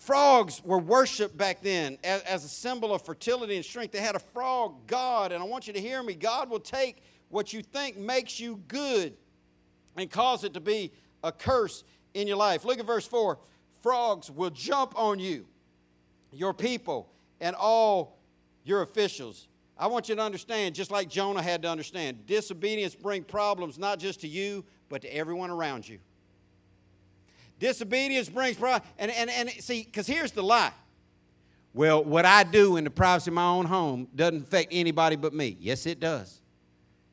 [0.00, 3.92] Frogs were worshiped back then as, as, a symbol of fertility and strength.
[3.92, 6.14] They had a frog god, and I want you to hear me.
[6.14, 9.12] God will take what you think makes you good
[9.98, 10.90] and cause it to be
[11.22, 11.84] a curse
[12.14, 12.64] in your life.
[12.64, 13.38] Look at verse 4
[13.82, 15.46] Frogs will jump on you,
[16.32, 18.18] your people, and all
[18.64, 19.48] your officials.
[19.76, 23.98] I want you to understand, just like Jonah had to understand, disobedience brings problems not
[23.98, 25.98] just to you, but to everyone around you.
[27.60, 28.82] Disobedience brings pride.
[28.98, 30.72] And, and, and see, because here's the lie.
[31.72, 35.32] Well, what I do in the privacy of my own home doesn't affect anybody but
[35.32, 35.56] me.
[35.60, 36.40] Yes, it does.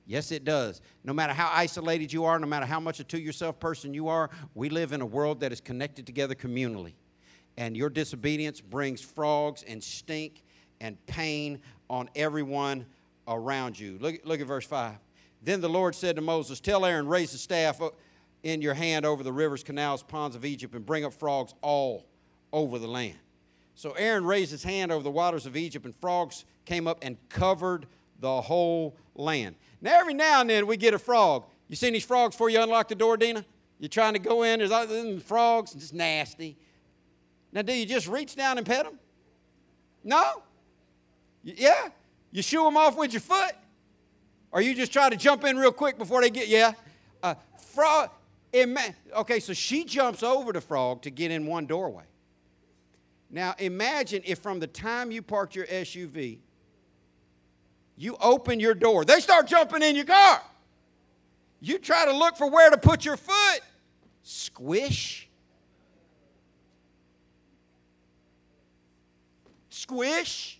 [0.07, 0.81] Yes, it does.
[1.03, 4.07] No matter how isolated you are, no matter how much a to yourself person you
[4.07, 6.93] are, we live in a world that is connected together communally.
[7.57, 10.43] And your disobedience brings frogs and stink
[10.79, 12.85] and pain on everyone
[13.27, 13.97] around you.
[13.99, 14.95] Look, look at verse 5.
[15.43, 17.81] Then the Lord said to Moses, Tell Aaron, raise the staff
[18.47, 22.05] in your hand over the rivers, canals, ponds of Egypt, and bring up frogs all
[22.53, 23.17] over the land.
[23.75, 27.17] So Aaron raised his hand over the waters of Egypt, and frogs came up and
[27.29, 27.87] covered
[28.19, 29.55] the whole land.
[29.81, 31.45] Now, every now and then we get a frog.
[31.67, 33.45] You seen these frogs before you unlock the door, Dina?
[33.79, 36.57] You're trying to go in, there's other frogs, it's nasty.
[37.51, 38.97] Now, do you just reach down and pet them?
[40.03, 40.41] No?
[41.43, 41.89] Yeah?
[42.31, 43.53] You shoo them off with your foot?
[44.51, 46.73] Or you just try to jump in real quick before they get, yeah?
[47.21, 47.35] Uh,
[47.73, 48.09] frog,
[48.53, 52.05] Ima- okay, so she jumps over the frog to get in one doorway.
[53.29, 56.39] Now imagine if from the time you parked your SUV,
[57.97, 60.41] you open your door, they start jumping in your car.
[61.59, 63.61] You try to look for where to put your foot.
[64.23, 65.27] Squish.
[69.69, 70.57] Squish.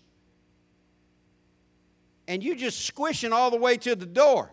[2.28, 4.52] and you just squishing all the way to the door.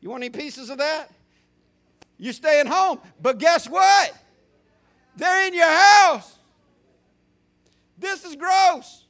[0.00, 1.10] You want any pieces of that?
[2.18, 2.98] You're staying home.
[3.20, 4.12] But guess what?
[5.16, 6.36] They're in your house.
[7.96, 9.04] This is gross.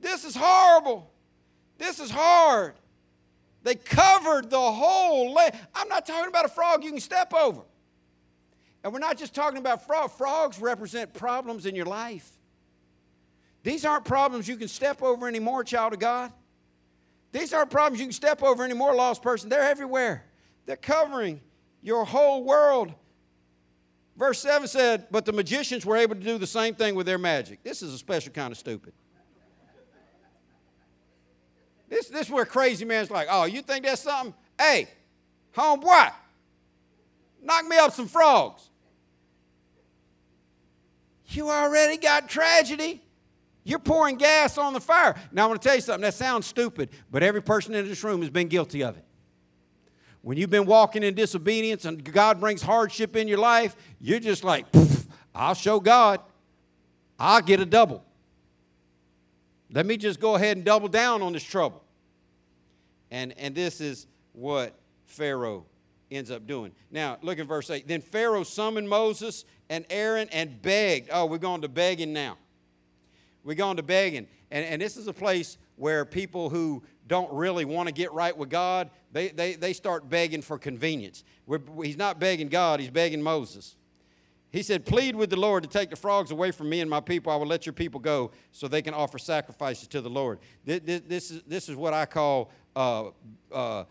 [0.00, 1.10] This is horrible.
[1.78, 2.74] This is hard.
[3.62, 5.54] They covered the whole land.
[5.74, 7.62] I'm not talking about a frog you can step over.
[8.82, 10.12] And we're not just talking about frogs.
[10.14, 12.30] Frogs represent problems in your life.
[13.62, 16.30] These aren't problems you can step over anymore, child of God.
[17.32, 19.48] These aren't problems you can step over anymore, lost person.
[19.48, 20.24] They're everywhere.
[20.66, 21.40] They're covering
[21.84, 22.92] your whole world.
[24.16, 27.18] Verse 7 said, But the magicians were able to do the same thing with their
[27.18, 27.62] magic.
[27.62, 28.94] This is a special kind of stupid.
[31.88, 34.34] This, this is where crazy man's like, Oh, you think that's something?
[34.58, 34.88] Hey,
[35.54, 36.10] homeboy,
[37.42, 38.70] knock me up some frogs.
[41.28, 43.02] You already got tragedy.
[43.62, 45.16] You're pouring gas on the fire.
[45.32, 46.02] Now, I want to tell you something.
[46.02, 49.04] That sounds stupid, but every person in this room has been guilty of it.
[50.24, 54.42] When you've been walking in disobedience and God brings hardship in your life, you're just
[54.42, 54.64] like,
[55.34, 56.18] I'll show God.
[57.18, 58.02] I'll get a double.
[59.70, 61.84] Let me just go ahead and double down on this trouble.
[63.10, 65.66] And, and this is what Pharaoh
[66.10, 66.72] ends up doing.
[66.90, 67.86] Now, look at verse 8.
[67.86, 71.10] Then Pharaoh summoned Moses and Aaron and begged.
[71.12, 72.38] Oh, we're going to begging now.
[73.44, 74.26] We're going to begging.
[74.50, 78.36] And, and this is a place where people who don't really want to get right
[78.36, 81.24] with God, they, they, they start begging for convenience.
[81.46, 83.76] We're, he's not begging God, he's begging Moses.
[84.50, 87.00] He said, Plead with the Lord to take the frogs away from me and my
[87.00, 87.32] people.
[87.32, 90.38] I will let your people go so they can offer sacrifices to the Lord.
[90.64, 93.06] This, this, this is, this is what I call uh,
[93.50, 93.84] uh,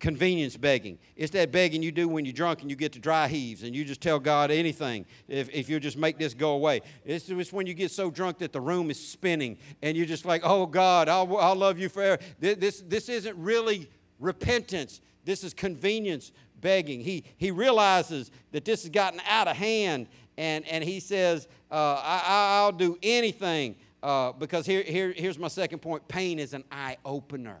[0.00, 0.98] convenience begging.
[1.14, 3.76] It's that begging you do when you're drunk and you get to dry heaves and
[3.76, 6.80] you just tell God anything if, if you just make this go away.
[7.04, 10.24] It's, it's when you get so drunk that the room is spinning and you're just
[10.24, 12.20] like, oh God, I'll, I'll love you forever.
[12.40, 13.88] This, this isn't really
[14.18, 17.00] repentance, this is convenience begging.
[17.00, 22.00] He, he realizes that this has gotten out of hand and, and he says, uh,
[22.02, 23.76] I, will do anything.
[24.02, 27.60] Uh, because here, here, here's my second point pain is an eye opener.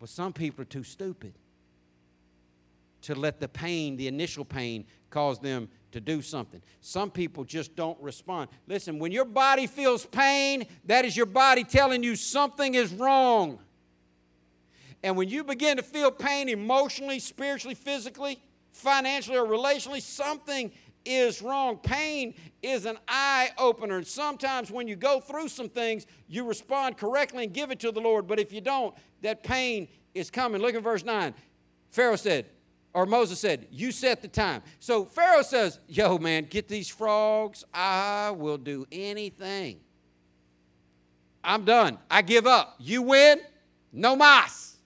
[0.00, 1.34] But some people are too stupid
[3.02, 6.62] to let the pain, the initial pain, cause them to do something.
[6.80, 8.48] Some people just don't respond.
[8.66, 13.58] Listen, when your body feels pain, that is your body telling you something is wrong.
[15.02, 18.40] And when you begin to feel pain emotionally, spiritually, physically,
[18.70, 20.70] financially, or relationally, something
[21.04, 21.78] is wrong.
[21.78, 23.98] Pain is an eye opener.
[23.98, 27.92] And sometimes when you go through some things, you respond correctly and give it to
[27.92, 28.26] the Lord.
[28.26, 30.60] But if you don't, that pain is coming.
[30.60, 31.34] Look at verse 9.
[31.90, 32.46] Pharaoh said,
[32.92, 34.62] or Moses said, You set the time.
[34.78, 37.64] So Pharaoh says, Yo, man, get these frogs.
[37.72, 39.80] I will do anything.
[41.42, 41.98] I'm done.
[42.10, 42.76] I give up.
[42.78, 43.40] You win.
[43.92, 44.76] No mas.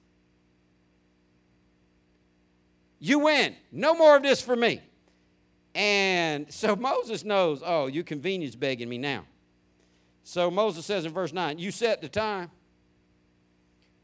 [2.98, 3.54] You win.
[3.72, 4.80] No more of this for me.
[5.74, 9.24] And so Moses knows, oh, you convenience begging me now.
[10.22, 12.50] So Moses says in verse 9, You set the time.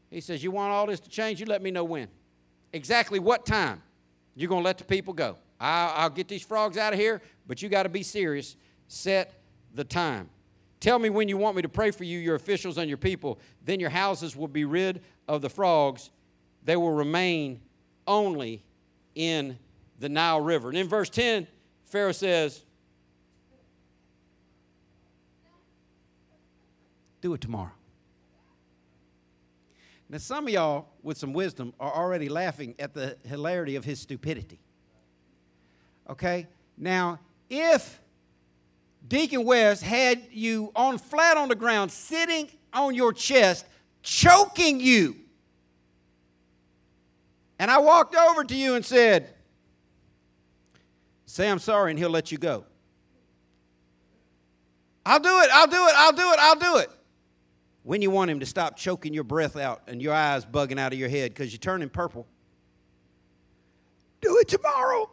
[0.09, 1.39] He says, You want all this to change?
[1.39, 2.07] You let me know when.
[2.73, 3.81] Exactly what time
[4.35, 5.37] you're going to let the people go.
[5.59, 8.55] I'll, I'll get these frogs out of here, but you got to be serious.
[8.87, 9.33] Set
[9.73, 10.29] the time.
[10.79, 13.39] Tell me when you want me to pray for you, your officials, and your people.
[13.63, 16.09] Then your houses will be rid of the frogs.
[16.65, 17.61] They will remain
[18.07, 18.63] only
[19.15, 19.57] in
[19.99, 20.69] the Nile River.
[20.69, 21.47] And in verse 10,
[21.91, 22.63] Pharaoh says,
[27.19, 27.73] Do it tomorrow.
[30.09, 33.99] Now, some of y'all with some wisdom are already laughing at the hilarity of his
[33.99, 34.59] stupidity.
[36.09, 36.47] Okay?
[36.77, 37.19] Now,
[37.49, 37.99] if
[39.05, 43.65] Deacon West had you on flat on the ground, sitting on your chest,
[44.01, 45.17] choking you,
[47.59, 49.33] and I walked over to you and said,
[51.31, 52.65] Say I'm sorry, and he'll let you go.
[55.05, 56.89] I'll do it, I'll do it, I'll do it, I'll do it.
[57.83, 60.91] When you want him to stop choking your breath out and your eyes bugging out
[60.91, 62.27] of your head because you're turning purple.
[64.19, 65.09] Do it tomorrow.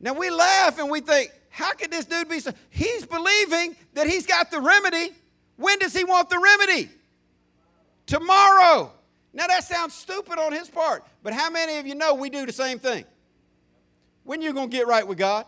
[0.00, 2.50] Now we laugh and we think, how could this dude be so?
[2.70, 5.12] He's believing that he's got the remedy.
[5.54, 6.90] When does he want the remedy?
[8.06, 8.94] Tomorrow.
[9.32, 12.44] Now that sounds stupid on his part, but how many of you know we do
[12.44, 13.04] the same thing?
[14.24, 15.46] When you going to get right with God?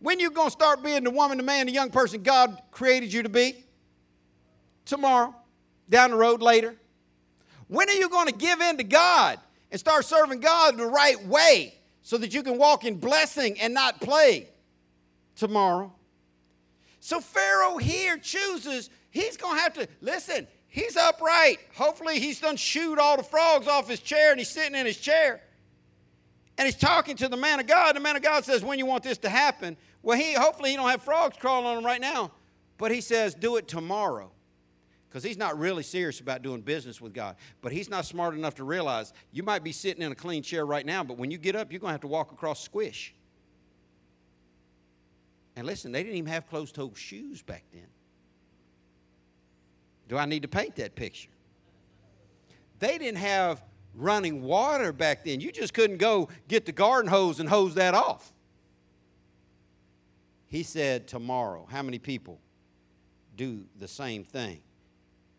[0.00, 3.12] When you going to start being the woman, the man, the young person God created
[3.12, 3.64] you to be?
[4.84, 5.34] Tomorrow,
[5.88, 6.76] down the road later.
[7.68, 11.22] When are you going to give in to God and start serving God the right
[11.26, 14.46] way so that you can walk in blessing and not plague
[15.34, 15.92] tomorrow.
[17.00, 20.46] So Pharaoh here chooses, he's going to have to, listen,
[20.76, 21.58] he's upright.
[21.74, 24.98] Hopefully he's done shoot all the frogs off his chair and he's sitting in his
[24.98, 25.40] chair.
[26.58, 27.96] And he's talking to the man of God.
[27.96, 29.76] The man of God says, when you want this to happen?
[30.02, 32.30] Well, he hopefully he don't have frogs crawling on him right now.
[32.78, 34.30] But he says, do it tomorrow.
[35.08, 37.36] Because he's not really serious about doing business with God.
[37.62, 40.66] But he's not smart enough to realize you might be sitting in a clean chair
[40.66, 43.14] right now, but when you get up, you're going to have to walk across squish.
[45.56, 47.86] And listen, they didn't even have closed toe shoes back then.
[50.08, 51.30] Do I need to paint that picture?
[52.78, 53.62] They didn't have
[53.94, 55.40] running water back then.
[55.40, 58.32] You just couldn't go get the garden hose and hose that off.
[60.46, 61.66] He said, Tomorrow.
[61.70, 62.40] How many people
[63.36, 64.60] do the same thing?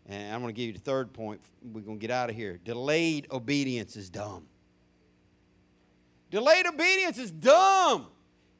[0.07, 1.41] And I'm going to give you the third point.
[1.61, 2.59] We're going to get out of here.
[2.63, 4.45] Delayed obedience is dumb.
[6.31, 8.07] Delayed obedience is dumb.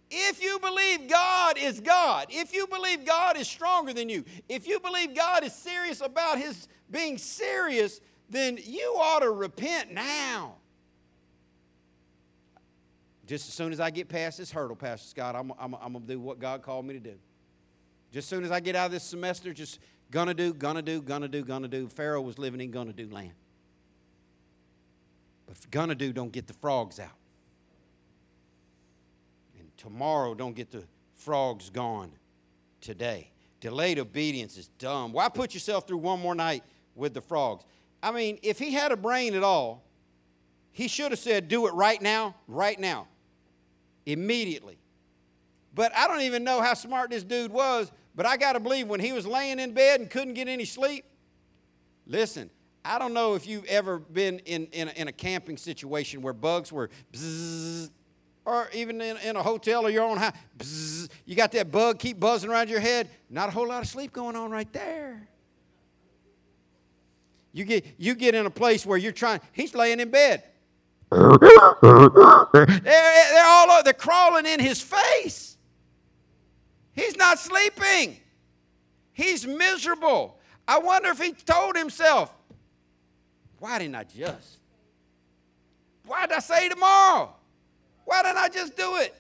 [0.10, 4.68] If you believe God is God, if you believe God is stronger than you, if
[4.68, 8.00] you believe God is serious about his being serious,
[8.30, 10.56] then you ought to repent now.
[13.26, 16.06] Just as soon as I get past this hurdle, Pastor Scott, I'm, I'm, I'm going
[16.06, 17.16] to do what God called me to do.
[18.14, 19.80] Just as soon as I get out of this semester, just
[20.12, 21.90] gonna do, gonna do, gonna do, gonna do.
[21.90, 23.34] Pharaoh was living in gonna do land.
[25.46, 27.12] But gonna do don't get the frogs out
[29.78, 30.84] tomorrow don't get the
[31.16, 32.12] frogs gone
[32.82, 33.32] today.
[33.60, 35.12] Delayed obedience is dumb.
[35.14, 36.64] Why put yourself through one more night
[36.96, 37.64] with the frogs?
[38.04, 39.84] I mean, if he had a brain at all,
[40.72, 43.08] he should have said, Do it right now, right now,
[44.06, 44.78] immediately.
[45.74, 48.88] But I don't even know how smart this dude was, but I got to believe
[48.88, 51.06] when he was laying in bed and couldn't get any sleep.
[52.06, 52.50] Listen,
[52.86, 56.34] I don't know if you've ever been in, in, a, in a camping situation where
[56.34, 57.90] bugs were bzzz,
[58.48, 62.00] or even in, in a hotel or your own house, bzz, you got that bug
[62.00, 63.10] keep buzzing around your head.
[63.30, 65.28] Not a whole lot of sleep going on right there.
[67.52, 70.44] You get, you get in a place where you're trying, he's laying in bed.
[71.12, 75.58] they're, they're all they're crawling in his face.
[76.94, 78.16] He's not sleeping.
[79.12, 80.40] He's miserable.
[80.66, 82.34] I wonder if he told himself,
[83.60, 84.60] why didn't I just?
[86.06, 87.37] Why did I say tomorrow?
[88.08, 89.14] Why didn't I just do it?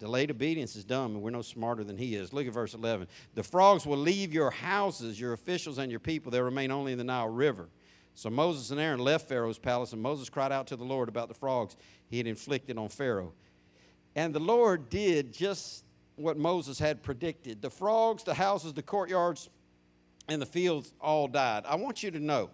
[0.00, 2.32] Delayed obedience is dumb, and we're no smarter than he is.
[2.32, 3.06] Look at verse 11.
[3.36, 6.32] The frogs will leave your houses, your officials, and your people.
[6.32, 7.68] They'll remain only in the Nile River.
[8.16, 11.28] So Moses and Aaron left Pharaoh's palace, and Moses cried out to the Lord about
[11.28, 11.76] the frogs
[12.08, 13.32] he had inflicted on Pharaoh.
[14.16, 15.84] And the Lord did just
[16.16, 17.62] what Moses had predicted.
[17.62, 19.48] The frogs, the houses, the courtyards,
[20.26, 21.62] and the fields all died.
[21.68, 22.50] I want you to know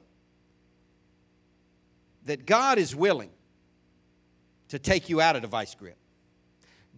[2.26, 3.30] that God is willing
[4.68, 5.96] to take you out of the vice grip.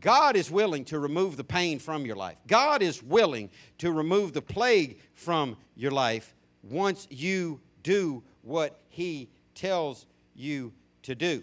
[0.01, 2.39] God is willing to remove the pain from your life.
[2.47, 9.29] God is willing to remove the plague from your life once you do what He
[9.55, 11.43] tells you to do.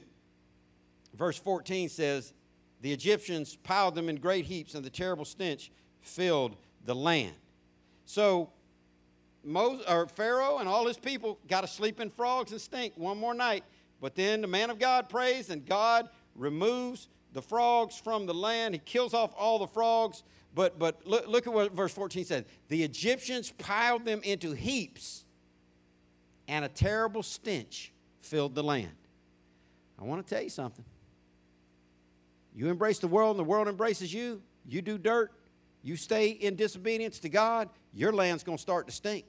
[1.13, 2.33] Verse 14 says,
[2.81, 5.71] The Egyptians piled them in great heaps, and the terrible stench
[6.01, 6.55] filled
[6.85, 7.35] the land.
[8.05, 8.51] So,
[9.43, 13.17] Moses, or Pharaoh and all his people got to sleep in frogs and stink one
[13.17, 13.63] more night
[14.05, 18.75] but then the man of God prays, and God removes the frogs from the land.
[18.75, 20.21] He kills off all the frogs.
[20.53, 22.43] But, but look, look at what verse 14 says.
[22.67, 25.25] The Egyptians piled them into heaps,
[26.47, 28.93] and a terrible stench filled the land.
[29.99, 30.85] I want to tell you something.
[32.53, 34.39] You embrace the world, and the world embraces you.
[34.67, 35.31] You do dirt.
[35.81, 39.25] You stay in disobedience to God, your land's going to start to stink.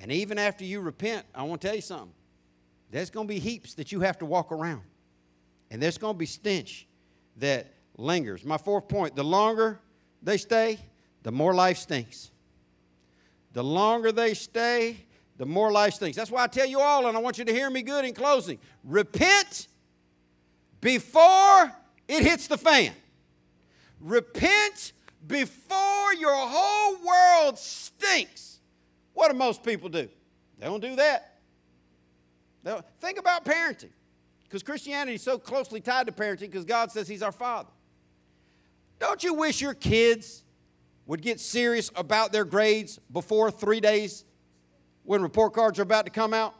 [0.00, 2.10] And even after you repent, I want to tell you something.
[2.90, 4.82] There's going to be heaps that you have to walk around.
[5.70, 6.86] And there's going to be stench
[7.38, 8.44] that lingers.
[8.44, 9.80] My fourth point the longer
[10.22, 10.78] they stay,
[11.22, 12.30] the more life stinks.
[13.52, 14.96] The longer they stay,
[15.38, 16.16] the more life stinks.
[16.16, 18.14] That's why I tell you all, and I want you to hear me good in
[18.14, 19.68] closing repent
[20.80, 21.72] before
[22.06, 22.92] it hits the fan.
[24.00, 24.92] Repent
[25.26, 28.60] before your whole world stinks.
[29.14, 30.08] What do most people do?
[30.58, 31.35] They don't do that.
[32.66, 33.90] Now, think about parenting,
[34.42, 37.68] because Christianity is so closely tied to parenting because God says He's our Father.
[38.98, 40.42] Don't you wish your kids
[41.06, 44.24] would get serious about their grades before three days
[45.04, 46.54] when report cards are about to come out?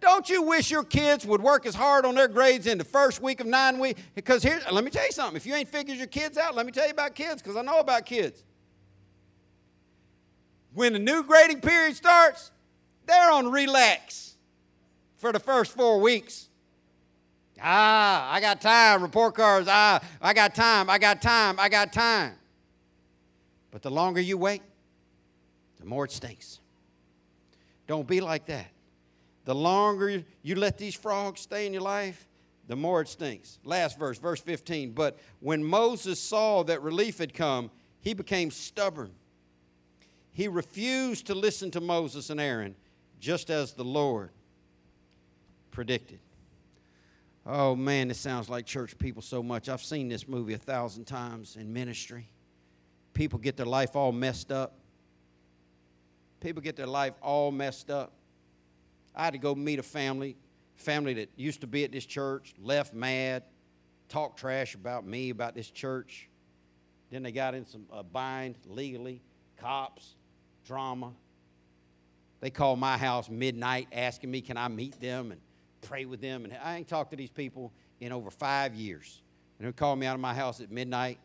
[0.00, 3.20] Don't you wish your kids would work as hard on their grades in the first
[3.20, 4.00] week of nine weeks?
[4.14, 5.36] Because here, let me tell you something.
[5.36, 7.62] If you ain't figured your kids out, let me tell you about kids because I
[7.62, 8.42] know about kids.
[10.72, 12.52] When the new grading period starts,
[13.06, 14.34] they're on relax.
[15.18, 16.48] for the first four weeks.
[17.60, 19.02] Ah, I got time.
[19.02, 19.66] Report cards.
[19.70, 20.90] Ah, I got time.
[20.90, 21.58] I got time.
[21.58, 22.34] I got time.
[23.70, 24.62] But the longer you wait,
[25.78, 26.60] the more it stinks.
[27.86, 28.70] Don't be like that.
[29.44, 32.28] The longer you let these frogs stay in your life,
[32.66, 33.58] the more it stinks.
[33.64, 34.90] Last verse, verse 15.
[34.90, 39.12] But when Moses saw that relief had come, he became stubborn.
[40.32, 42.74] He refused to listen to Moses and Aaron,
[43.20, 44.30] just as the Lord
[45.70, 46.20] predicted.
[47.44, 49.68] Oh man, this sounds like church people so much.
[49.68, 52.28] I've seen this movie a thousand times in ministry.
[53.14, 54.78] People get their life all messed up.
[56.40, 58.12] People get their life all messed up.
[59.14, 60.36] I had to go meet a family,
[60.74, 63.44] family that used to be at this church, left mad,
[64.08, 66.28] talked trash about me, about this church.
[67.10, 69.22] Then they got in some uh, bind legally,
[69.56, 70.16] cops,
[70.66, 71.12] drama.
[72.46, 75.40] They call my house midnight asking me, can I meet them and
[75.80, 76.44] pray with them?
[76.44, 79.20] And I ain't talked to these people in over five years.
[79.58, 81.18] And they called me out of my house at midnight.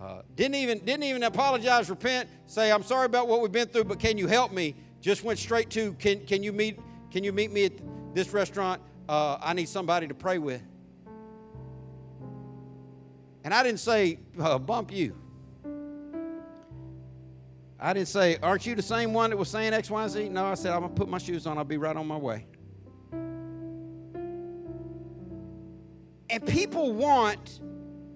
[0.00, 3.84] Uh, didn't even didn't even apologize, repent, say I'm sorry about what we've been through,
[3.84, 4.74] but can you help me?
[5.02, 7.72] Just went straight to can can you meet can you meet me at
[8.14, 8.80] this restaurant?
[9.06, 10.62] Uh, I need somebody to pray with.
[13.44, 15.14] And I didn't say uh, bump you.
[17.84, 20.30] I didn't say, aren't you the same one that was saying X, Y, Z?
[20.30, 21.58] No, I said, I'm going to put my shoes on.
[21.58, 22.46] I'll be right on my way.
[26.30, 27.60] And people want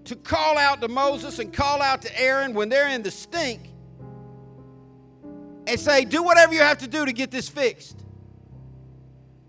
[0.05, 3.61] to call out to Moses and call out to Aaron when they're in the stink
[5.66, 8.03] and say, do whatever you have to do to get this fixed.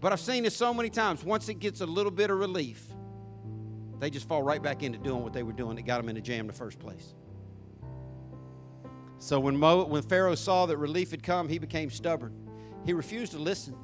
[0.02, 1.24] But I've seen this so many times.
[1.24, 2.86] Once it gets a little bit of relief,
[4.00, 6.16] they just fall right back into doing what they were doing that got them in
[6.16, 7.14] the jam in the first place.
[9.20, 12.34] So when, Mo, when Pharaoh saw that relief had come, he became stubborn.
[12.86, 13.76] He refused to listen,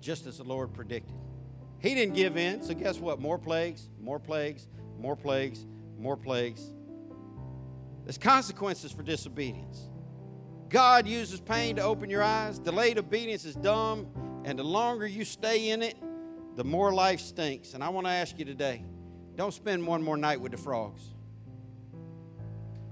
[0.00, 1.16] just as the Lord predicted.
[1.80, 3.20] He didn't give in, so guess what?
[3.20, 5.66] More plagues, more plagues, more plagues,
[5.98, 6.62] more plagues.
[8.04, 9.90] There's consequences for disobedience.
[10.68, 12.58] God uses pain to open your eyes.
[12.58, 14.06] Delayed obedience is dumb,
[14.44, 15.96] and the longer you stay in it,
[16.54, 17.74] the more life stinks.
[17.74, 18.84] And I want to ask you today
[19.34, 21.13] don't spend one more night with the frogs.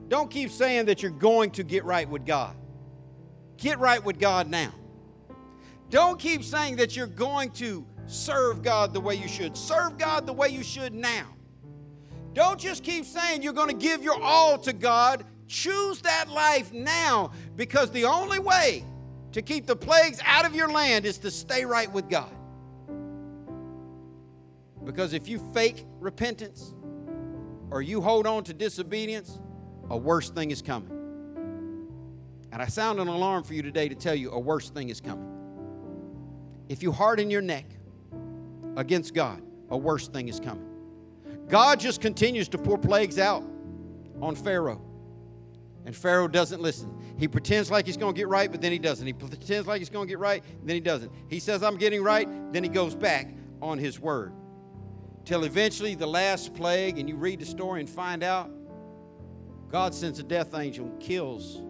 [0.09, 2.57] Don't keep saying that you're going to get right with God.
[3.57, 4.72] Get right with God now.
[5.90, 9.57] Don't keep saying that you're going to serve God the way you should.
[9.57, 11.26] Serve God the way you should now.
[12.34, 15.24] Don't just keep saying you're going to give your all to God.
[15.46, 18.84] Choose that life now because the only way
[19.32, 22.34] to keep the plagues out of your land is to stay right with God.
[24.84, 26.74] Because if you fake repentance
[27.70, 29.38] or you hold on to disobedience,
[29.93, 30.90] a worse thing is coming.
[32.51, 35.03] And I sound an alarm for you today to tell you a worse thing is
[35.03, 35.28] coming.
[36.70, 37.66] If you harden your neck
[38.76, 40.66] against God, a worse thing is coming.
[41.47, 43.45] God just continues to pour plagues out
[44.22, 44.80] on Pharaoh.
[45.84, 46.90] And Pharaoh doesn't listen.
[47.18, 49.07] He pretends like he's going to get right, but then he doesn't.
[49.07, 51.12] He pretends like he's going to get right, then he doesn't.
[51.28, 53.28] He says, I'm getting right, then he goes back
[53.61, 54.32] on his word.
[55.26, 58.51] Till eventually, the last plague, and you read the story and find out,
[59.73, 61.62] God sends a death angel and kills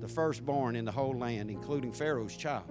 [0.00, 2.64] the firstborn in the whole land, including Pharaoh's child.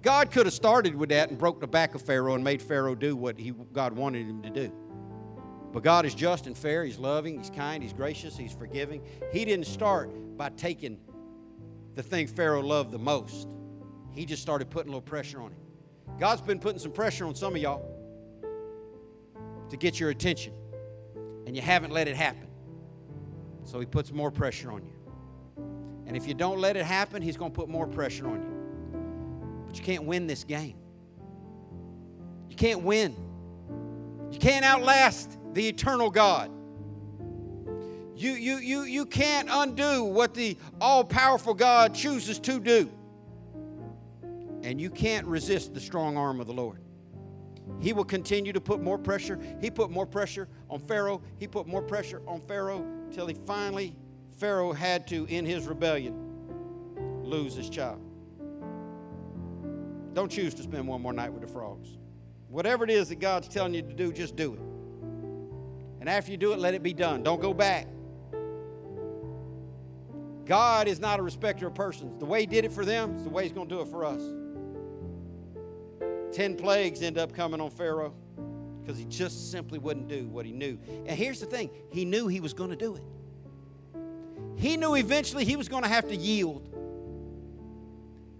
[0.00, 2.94] God could have started with that and broke the back of Pharaoh and made Pharaoh
[2.94, 4.72] do what he, God wanted him to do.
[5.72, 6.84] But God is just and fair.
[6.84, 9.02] He's loving, He's kind, He's gracious, He's forgiving.
[9.32, 11.00] He didn't start by taking
[11.96, 13.48] the thing Pharaoh loved the most,
[14.12, 15.58] He just started putting a little pressure on him.
[16.20, 17.90] God's been putting some pressure on some of y'all
[19.70, 20.52] to get your attention,
[21.46, 22.48] and you haven't let it happen.
[23.64, 24.92] So He puts more pressure on you.
[26.06, 29.64] And if you don't let it happen, He's going to put more pressure on you.
[29.66, 30.76] But you can't win this game.
[32.48, 33.16] You can't win.
[34.30, 36.50] You can't outlast the eternal God.
[38.16, 42.90] You, you, you, you can't undo what the all powerful God chooses to do.
[44.62, 46.83] And you can't resist the strong arm of the Lord.
[47.80, 49.38] He will continue to put more pressure.
[49.60, 51.22] He put more pressure on Pharaoh.
[51.38, 53.96] He put more pressure on Pharaoh till he finally,
[54.38, 56.14] Pharaoh had to, in his rebellion,
[57.22, 58.00] lose his child.
[60.12, 61.88] Don't choose to spend one more night with the frogs.
[62.48, 64.60] Whatever it is that God's telling you to do, just do it.
[66.00, 67.22] And after you do it, let it be done.
[67.22, 67.88] Don't go back.
[70.44, 72.18] God is not a respecter of persons.
[72.18, 73.88] The way He did it for them is the way He's going to do it
[73.88, 74.22] for us.
[76.34, 78.12] Ten plagues end up coming on Pharaoh
[78.82, 80.80] because he just simply wouldn't do what he knew.
[81.06, 83.04] And here's the thing he knew he was going to do it,
[84.56, 86.68] he knew eventually he was going to have to yield.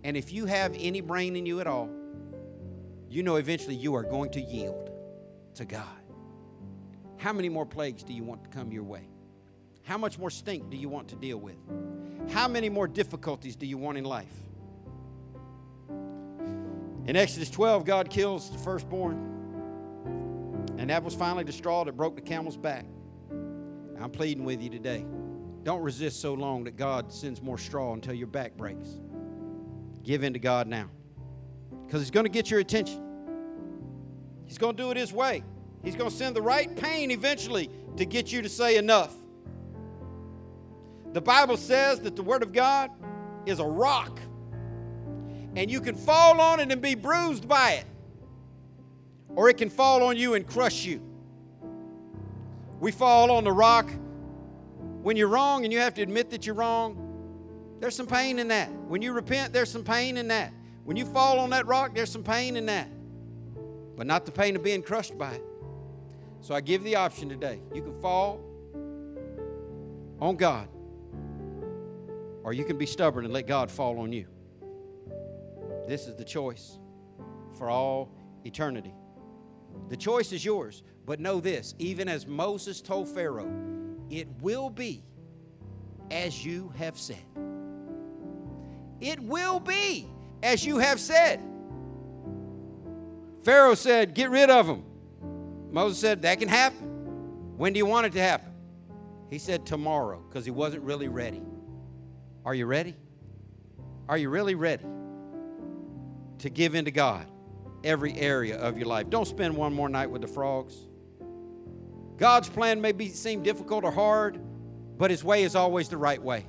[0.02, 1.88] And if you have any brain in you at all,
[3.08, 4.90] you know eventually you are going to yield
[5.54, 5.86] to God.
[7.16, 9.08] How many more plagues do you want to come your way?
[9.84, 11.56] How much more stink do you want to deal with?
[12.28, 14.43] How many more difficulties do you want in life?
[17.06, 19.34] In Exodus 12, God kills the firstborn.
[20.78, 22.86] And that was finally the straw that broke the camel's back.
[24.00, 25.04] I'm pleading with you today.
[25.62, 28.88] Don't resist so long that God sends more straw until your back breaks.
[30.02, 30.90] Give in to God now.
[31.86, 33.02] Because He's going to get your attention.
[34.46, 35.42] He's going to do it His way.
[35.82, 39.14] He's going to send the right pain eventually to get you to say enough.
[41.12, 42.90] The Bible says that the Word of God
[43.46, 44.18] is a rock,
[45.56, 47.84] and you can fall on it and be bruised by it,
[49.34, 51.00] or it can fall on you and crush you.
[52.80, 53.90] We fall on the rock
[55.02, 57.00] when you're wrong and you have to admit that you're wrong.
[57.80, 58.70] There's some pain in that.
[58.88, 60.52] When you repent, there's some pain in that.
[60.84, 62.88] When you fall on that rock, there's some pain in that.
[63.96, 65.44] But not the pain of being crushed by it.
[66.40, 67.60] So I give the option today.
[67.72, 68.40] You can fall
[70.20, 70.68] on God,
[72.42, 74.26] or you can be stubborn and let God fall on you.
[75.86, 76.78] This is the choice
[77.58, 78.10] for all
[78.44, 78.94] eternity.
[79.88, 83.50] The choice is yours, but know this even as Moses told Pharaoh,
[84.10, 85.04] it will be
[86.10, 87.24] as you have said.
[89.00, 90.08] It will be
[90.42, 91.40] as you have said.
[93.42, 94.84] Pharaoh said, Get rid of them.
[95.70, 97.58] Moses said, That can happen.
[97.58, 98.52] When do you want it to happen?
[99.28, 101.42] He said, Tomorrow, because he wasn't really ready.
[102.46, 102.94] Are you ready?
[104.08, 104.84] Are you really ready
[106.38, 107.26] to give in to God
[107.82, 109.10] every area of your life?
[109.10, 110.74] Don't spend one more night with the frogs.
[112.16, 114.40] God's plan may be, seem difficult or hard,
[114.96, 116.46] but His way is always the right way.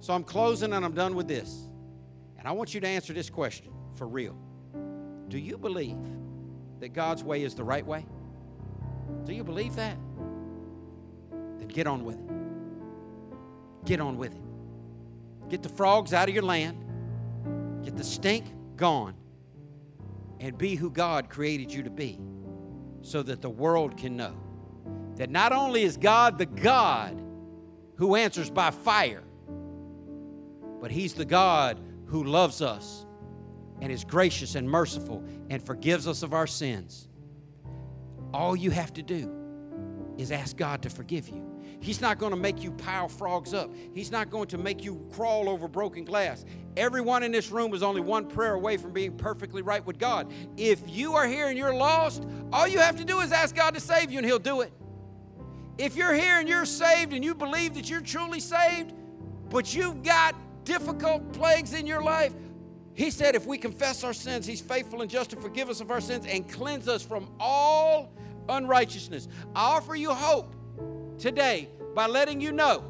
[0.00, 1.68] So I'm closing and I'm done with this.
[2.38, 4.36] And I want you to answer this question for real.
[5.28, 5.98] Do you believe
[6.80, 8.06] that God's way is the right way?
[9.24, 9.96] Do you believe that?
[11.58, 12.30] Then get on with it.
[13.84, 15.48] Get on with it.
[15.48, 16.76] Get the frogs out of your land,
[17.84, 18.44] get the stink
[18.76, 19.14] gone,
[20.40, 22.20] and be who God created you to be
[23.02, 24.36] so that the world can know
[25.16, 27.22] that not only is God the God
[27.96, 29.22] who answers by fire,
[30.80, 33.06] but He's the God who loves us
[33.80, 37.08] and is gracious and merciful and forgives us of our sins.
[38.32, 39.32] All you have to do
[40.18, 41.45] is ask God to forgive you.
[41.80, 43.70] He's not going to make you pile frogs up.
[43.94, 46.44] He's not going to make you crawl over broken glass.
[46.76, 50.32] Everyone in this room is only one prayer away from being perfectly right with God.
[50.56, 53.74] If you are here and you're lost, all you have to do is ask God
[53.74, 54.72] to save you and He'll do it.
[55.78, 58.92] If you're here and you're saved and you believe that you're truly saved,
[59.50, 62.34] but you've got difficult plagues in your life,
[62.94, 65.90] He said if we confess our sins, He's faithful and just to forgive us of
[65.90, 68.12] our sins and cleanse us from all
[68.48, 69.28] unrighteousness.
[69.54, 70.55] I offer you hope
[71.18, 72.84] today by letting you know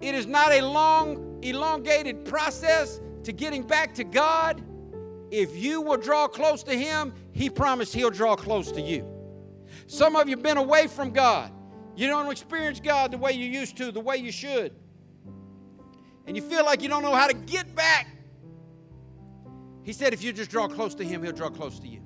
[0.00, 4.62] it is not a long, elongated process to getting back to God.
[5.30, 9.06] If you will draw close to Him, He promised He'll draw close to you.
[9.86, 11.52] Some of you have been away from God.
[11.96, 14.72] You don't experience God the way you used to, the way you should.
[16.26, 18.06] And you feel like you don't know how to get back.
[19.82, 22.02] He said, if you just draw close to Him, He'll draw close to you.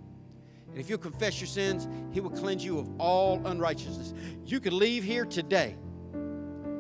[0.72, 4.14] And if you'll confess your sins, He will cleanse you of all unrighteousness.
[4.46, 5.76] You could leave here today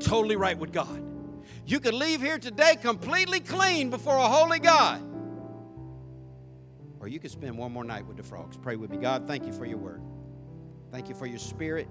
[0.00, 1.02] totally right with God.
[1.66, 5.02] You could leave here today completely clean before a holy God.
[7.00, 8.56] Or you could spend one more night with the frogs.
[8.56, 8.96] Pray with me.
[8.96, 10.00] God, thank you for your word.
[10.90, 11.88] Thank you for your spirit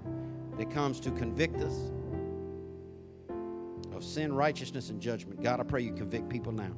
[0.58, 1.90] that comes to convict us
[3.94, 5.42] of sin, righteousness, and judgment.
[5.42, 6.72] God, I pray you convict people now.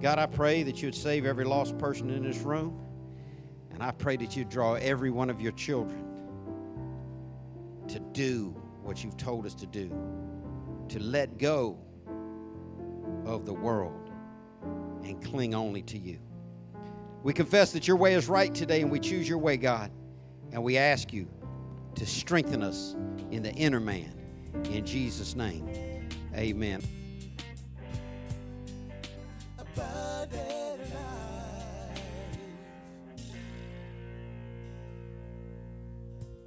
[0.00, 2.78] God, I pray that you would save every lost person in this room.
[3.72, 6.04] And I pray that you draw every one of your children
[7.88, 9.90] to do what you've told us to do,
[10.88, 11.78] to let go
[13.24, 14.10] of the world
[15.04, 16.18] and cling only to you.
[17.22, 19.92] We confess that your way is right today, and we choose your way, God.
[20.52, 21.28] And we ask you
[21.94, 22.96] to strengthen us
[23.30, 24.12] in the inner man.
[24.70, 25.68] In Jesus' name,
[26.34, 26.82] amen.